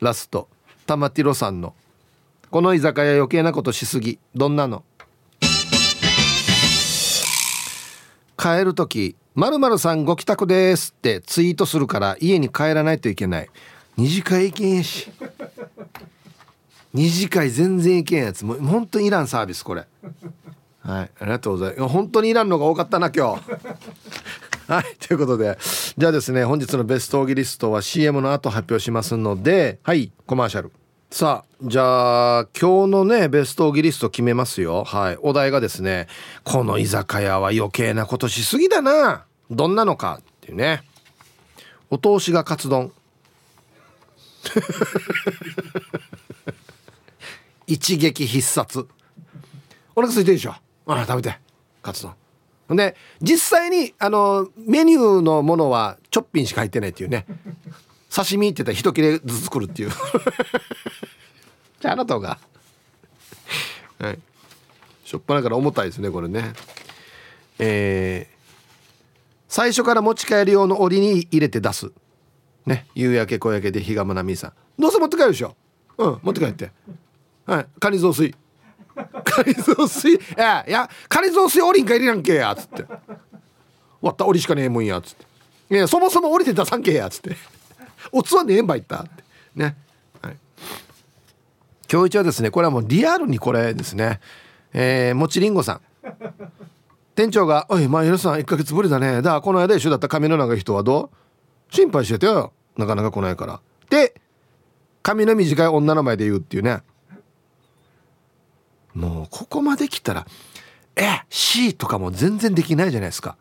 [0.00, 0.48] ラスト。
[0.86, 1.74] 玉ティロさんの
[2.50, 4.18] 「この居酒屋余計なことしすぎ。
[4.34, 4.82] どんなの?」
[8.38, 13.50] 帰る時まるさんご帰宅です」ってツイートするから家に帰らないといけない。
[13.98, 15.12] 二次会行けんやし。
[16.94, 18.44] 二次会全然行けんやつ。
[18.44, 19.86] もう本当にいらんサービスこれ。
[20.82, 21.10] はい。
[21.20, 23.42] ありがとうございます本当にいらんのが多かったな今日。
[24.72, 24.96] はい。
[24.96, 25.58] ということで
[25.98, 30.72] じゃあですね本日のベストオギリストは CM の後発表しますのではいコマーシャル。
[31.10, 34.84] さあじゃあ今日のねベストオギリスト決めますよ。
[34.84, 35.18] はい。
[35.20, 36.06] お題がですね
[36.44, 39.24] この居酒屋は余計なことしすぎだな。
[39.50, 40.20] どんなのか。
[40.20, 40.84] っていうね。
[41.90, 42.92] お通しがカツ丼。
[47.66, 48.86] 一撃必殺。
[49.94, 50.54] お腹空いてるでしょ
[50.94, 51.38] あ食べて
[51.82, 52.14] カツ丼。
[52.76, 57.26] で実際にあのメニューのものはちょっぴんしか入ってないっていうね。
[58.14, 59.90] 刺身って言ったら一切れずつ作るっていう。
[61.80, 62.38] じゃああなたが。
[63.98, 64.18] はい。
[65.04, 66.52] しょっぱなから重たいですねこれね。
[67.58, 68.36] えー、
[69.48, 71.92] 最初から持ち帰る用の折に入れて出す。
[72.66, 72.86] ね。
[72.94, 74.52] 夕焼け小焼けで日がまみさん。
[74.78, 75.56] どうせ持って帰るでしょ。
[75.98, 76.72] うん持って帰って。
[77.46, 77.66] はい。
[77.78, 78.34] カニ雑炊。
[79.30, 82.84] カニ雑炊いやいやカニ雑炊折りんか入れやんけやつって。
[82.84, 82.86] 終
[84.00, 84.26] わった。
[84.26, 85.24] 折りしかねえもんやつって。
[85.74, 87.36] いやそもそも折りて出さんけやつって。
[88.10, 89.22] おつはねえんばいったって。
[89.54, 89.76] ね、
[90.22, 90.36] はい、
[91.90, 94.20] 今日一はですねこれはもうリアルにこれですね。
[94.72, 95.80] えー、もちりんごさん。
[97.14, 99.22] 店長が「おいまあさん1ヶ月ぶりだね。
[99.22, 101.10] だこの間一緒だった髪の長い人はど
[101.70, 101.74] う？
[101.74, 102.52] 心配しててよ。
[102.76, 103.60] なかなか来ないから」
[103.90, 104.14] で
[105.02, 106.80] 髪の短い女の前で言うっていうね。
[108.94, 110.26] もうここまで来たら
[110.96, 113.36] 「え C」とかも全然できないじゃないですか。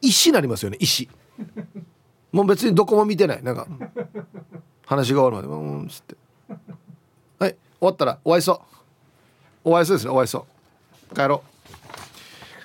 [0.00, 1.08] 石になりますよね石。
[2.30, 3.42] もう別にどこも見てない。
[3.42, 3.66] なんか
[4.86, 6.16] 話が終わるまでうんつって。
[7.38, 8.60] はい終わったらお会いそう。
[9.70, 10.46] お会いそうですねお会いそ
[11.10, 11.14] う。
[11.14, 11.48] 帰ろう。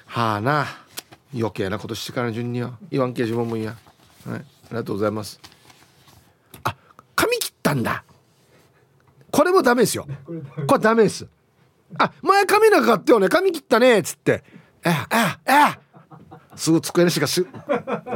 [0.05, 0.65] はあな。
[1.33, 2.77] 余計なことしてから順には。
[2.91, 3.77] 言わんけ自分もいいや。
[4.25, 5.39] はいありがとうございます。
[6.63, 6.75] あ
[7.15, 8.03] 髪切ったんだ。
[9.31, 10.07] これもダメですよ。
[10.67, 11.27] これダメです。
[11.97, 13.29] あ前髪なかったよね。
[13.29, 14.43] 髪切ったねっつって。
[14.85, 15.89] えええ。
[16.55, 17.45] すぐ机のしがす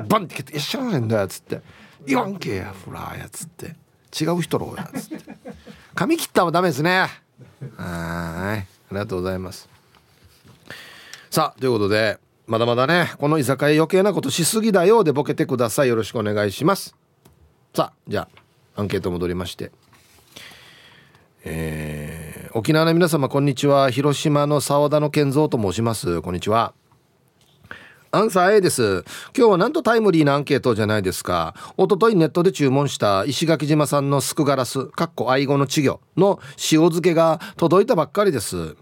[0.07, 1.61] バンって蹴って「一緒ななんだよ」っつって
[2.05, 3.75] 「言わんけやフラーや」っつって
[4.19, 5.33] 「違う人ろや」っつって。
[5.95, 7.09] 髪切ったはダメですね。
[7.77, 8.59] はい。
[8.59, 9.69] ありがとうございます。
[11.29, 15.87] さあということでまだまだねこの居酒屋余計なことしすぎだよでボケてください。
[15.87, 16.95] よろしくお願いします。
[17.73, 18.27] さあじゃ
[18.75, 19.71] あアンケート戻りまして。
[21.45, 26.73] えー、沖縄の皆様こんにちは広島の沢田の健三と申しますこんにちは
[28.11, 29.03] アンサー A です。
[29.35, 31.55] 今日はなんとタイムリーなアンケートじゃないですか。
[31.77, 38.75] おとといネットで注文した石垣島産のスクガラス、かっこ愛語の稚魚の塩漬けが届いたばっかりです。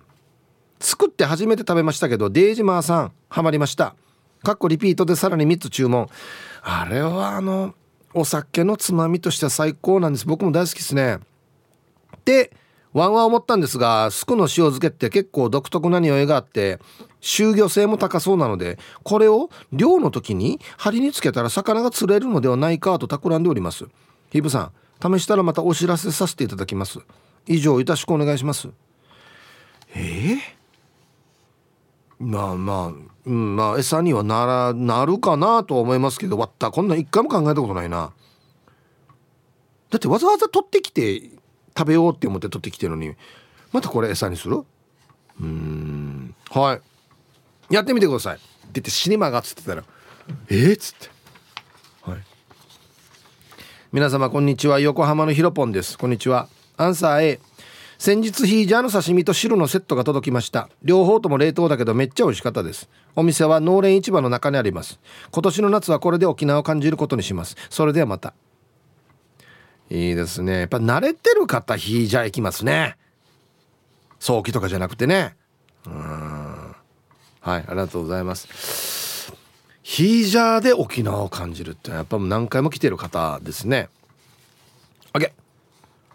[0.82, 3.96] 作って初めて食べましたけど、デイジマーさん、ハマりました。
[4.44, 6.10] かっこリピートでさらに3つ注文。
[6.62, 7.74] あれはあの、
[8.14, 10.28] お酒のつまみとしては最高なんです。
[10.28, 11.20] 僕も大好きですね。
[12.26, 12.52] で、
[12.94, 16.80] ワンワン思ったんですがスクの塩漬けって結構独特な匂いがあって
[17.22, 23.86] 収魚性も高そうなのでこれを漁の時に針につけたら魚が釣れるのではないかと企んでおります。
[24.32, 24.72] ヒブさ
[25.04, 27.00] ん試したらまたお知らせさせていただきます。
[27.48, 28.70] 以上よろしくお願いします。
[29.96, 30.40] えー、
[32.20, 38.12] まあまあうんまあ餌にはならなるかなと思いますけどわったこんなん一回も考えたことないな。
[39.90, 41.41] だってわざわざ取ってきて
[41.78, 43.16] 食べようって思って取ってきてるのに
[43.72, 44.64] またこれ餌にする？
[45.40, 46.36] うん。
[46.50, 46.80] は
[47.70, 47.74] い。
[47.74, 48.36] やってみてください。
[48.36, 48.44] って
[48.74, 49.84] 言って死にまがっつってたら
[50.50, 51.10] えー、っつって。
[52.10, 52.20] はい。
[53.92, 54.80] 皆様こんにちは。
[54.80, 55.98] 横浜のひろぽんです。
[55.98, 56.48] こんにちは。
[56.78, 57.40] アンサー A
[57.98, 60.70] 先日ヒージャーの刺身と汁のセットが届きました。
[60.82, 62.90] 両方とも冷凍だけどめっちゃ美味しかったです。
[63.16, 65.00] お店は農連市場の中にあります。
[65.32, 67.56] 今年の夏はこれで沖縄を感じることにします。
[67.70, 68.34] それではまた。
[69.92, 70.60] いいですね。
[70.60, 72.96] やっぱ慣れてる方ヒージャー行きますね。
[74.20, 75.36] 早期とかじゃなくてね。
[75.86, 76.76] うん。
[77.42, 79.34] はいありがとうございます。
[79.84, 83.90] ヒージャーで沖縄を感じるってやっぱ何回も来てる方ですね。
[85.14, 85.30] OK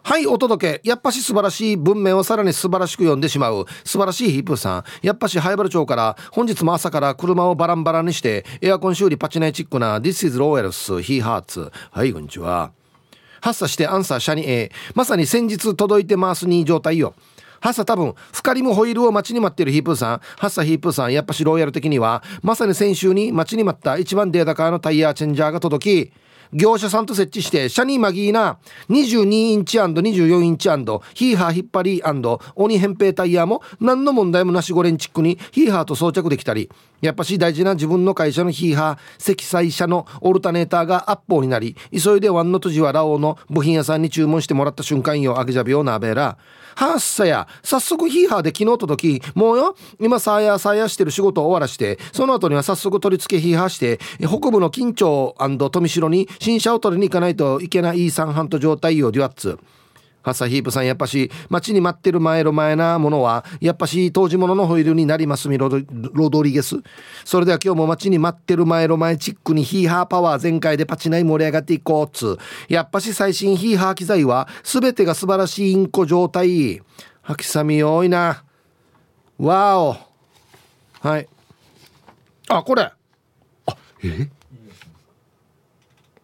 [0.05, 0.89] はいお届け。
[0.89, 3.67] やっぱし素晴らしい文面をさらに素晴らしく読んでしまう。
[3.85, 4.85] 素晴らしいヒープーさん。
[5.03, 12.73] やっぱし灰原町から本日も朝から車をバランバランにしてエアコン修理パチナイチックな This is Royals He Hearts はいこんにちは。
[13.47, 17.15] 発作してアンサーシャニ A まさに先日届いてますに状態よ。
[17.61, 26.13] ハッサ多分、フカリムホイールを待ちに待ってるヒープーさん、ハッサヒープーさん、やっぱしロイヤル的には、まさに先週に待ちに待った一番データカーのタイヤチェンジャーが届き、
[26.53, 28.59] 業者さんと設置してシャニーマギーな
[28.91, 32.03] 22インチ &24 インチヒーハー引っ張り
[32.55, 36.71] 鬼扁平タイヤも何の問題もなしゴレンチックにヒーハーと装着できたり。
[37.01, 46.39] やっぱし大事な自分の会社のヒーハー積載車のオルタネーターがアッポーになり急いでワンのとじわラオの部品屋さんに注文してもらった瞬間よあげじゃびよなべら。
[46.77, 55.35] はっさや早速ヒーハーで昨日届きもうよ今さやさやしてる仕事を終わらしてその後には早速取り付けヒーハーして北部の緊張
[55.71, 59.59] 富城に新車を取りに行かないといけない三半と状態よデュアッツ。
[60.23, 66.79] ハサヒープさんやっぱし街に待ってる前の前なものはやっぱし当時物のホイールになりますみロドリゲス。
[67.25, 72.37] それでは今日も街に待ってる前の前チックにヒーハーパワー全開でパチナイ盛り上がっていこうっつ。
[72.69, 76.83] やっぱし最新ヒーハー機材は全てが素晴らしいインコ状態。
[77.23, 78.43] 吐きさみ多いな。
[79.39, 79.97] わお。
[81.01, 81.29] はい。
[82.49, 82.83] あこれ。
[82.83, 82.97] あ
[84.03, 84.29] え？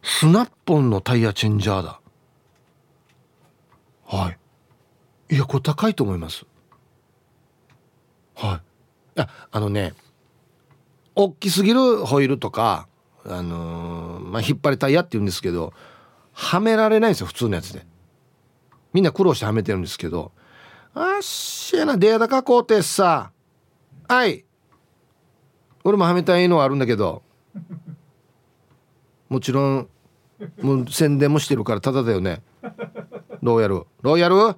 [0.02, 2.00] スナッポンのタイヤチェンジャーだ。
[4.04, 4.32] は
[5.30, 5.34] い。
[5.34, 6.44] いやこれ高いと思います。
[8.34, 8.56] は
[9.16, 9.18] い。
[9.18, 9.94] いやあのね
[11.14, 12.88] 大きすぎるホイールとか
[13.24, 15.72] あのー、まあ引っ張りタイヤって言うんですけど
[16.32, 17.86] はめられないんですよ普通のやつで。
[18.92, 20.32] みんな苦労してはめてるんですけど
[20.94, 23.30] あっしやなデータ加工ってさ。
[24.08, 24.44] はい。
[25.84, 27.22] 俺もはめたいのはあるんだけど。
[29.32, 29.88] もちろん
[30.60, 32.42] もう宣伝もしてるからただだよね。
[33.40, 33.86] ローヤル。
[34.02, 34.56] ローヤル？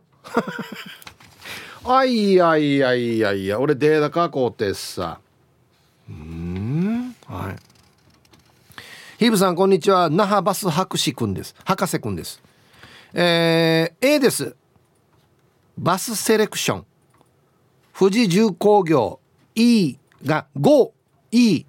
[1.84, 3.60] あいやいやいやいや。
[3.60, 5.20] 俺データ加工ってさ。
[6.10, 7.14] うん？
[7.28, 7.56] はい。
[9.20, 10.10] ヒブさんこんにちは。
[10.10, 11.54] 那覇バス博士くんです。
[11.64, 12.42] 博士くんです。
[13.12, 14.56] えー、A です。
[15.78, 16.86] バスセレクション。
[17.96, 19.20] 富士重工業
[19.54, 21.64] E が 5E5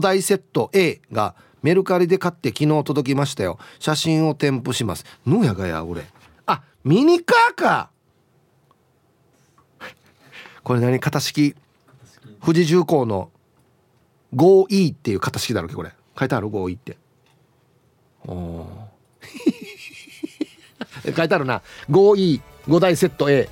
[0.00, 3.58] 台セット A がメルカリで買って昨日届きましたよ。
[3.78, 5.04] 写真を添付します。
[5.26, 6.04] ぬやがや俺。
[6.46, 7.90] あミニカーか。
[10.62, 10.98] これ何？
[10.98, 11.54] 型式。
[12.44, 13.30] 富士重工の
[14.34, 15.92] 5E っていう型式だろうけこれ。
[16.18, 16.96] 書いてある？5E って。
[18.26, 18.66] お
[21.16, 21.62] 書いてあるな。
[21.90, 23.48] 5E 5台セット A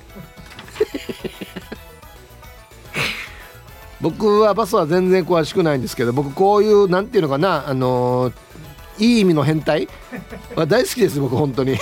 [4.01, 8.33] 僕はバスは全然詳しくないんですけど僕こういうなんていうのかなあのー、
[8.99, 9.87] いい意味の変態
[10.55, 11.77] は大好きです僕本当に。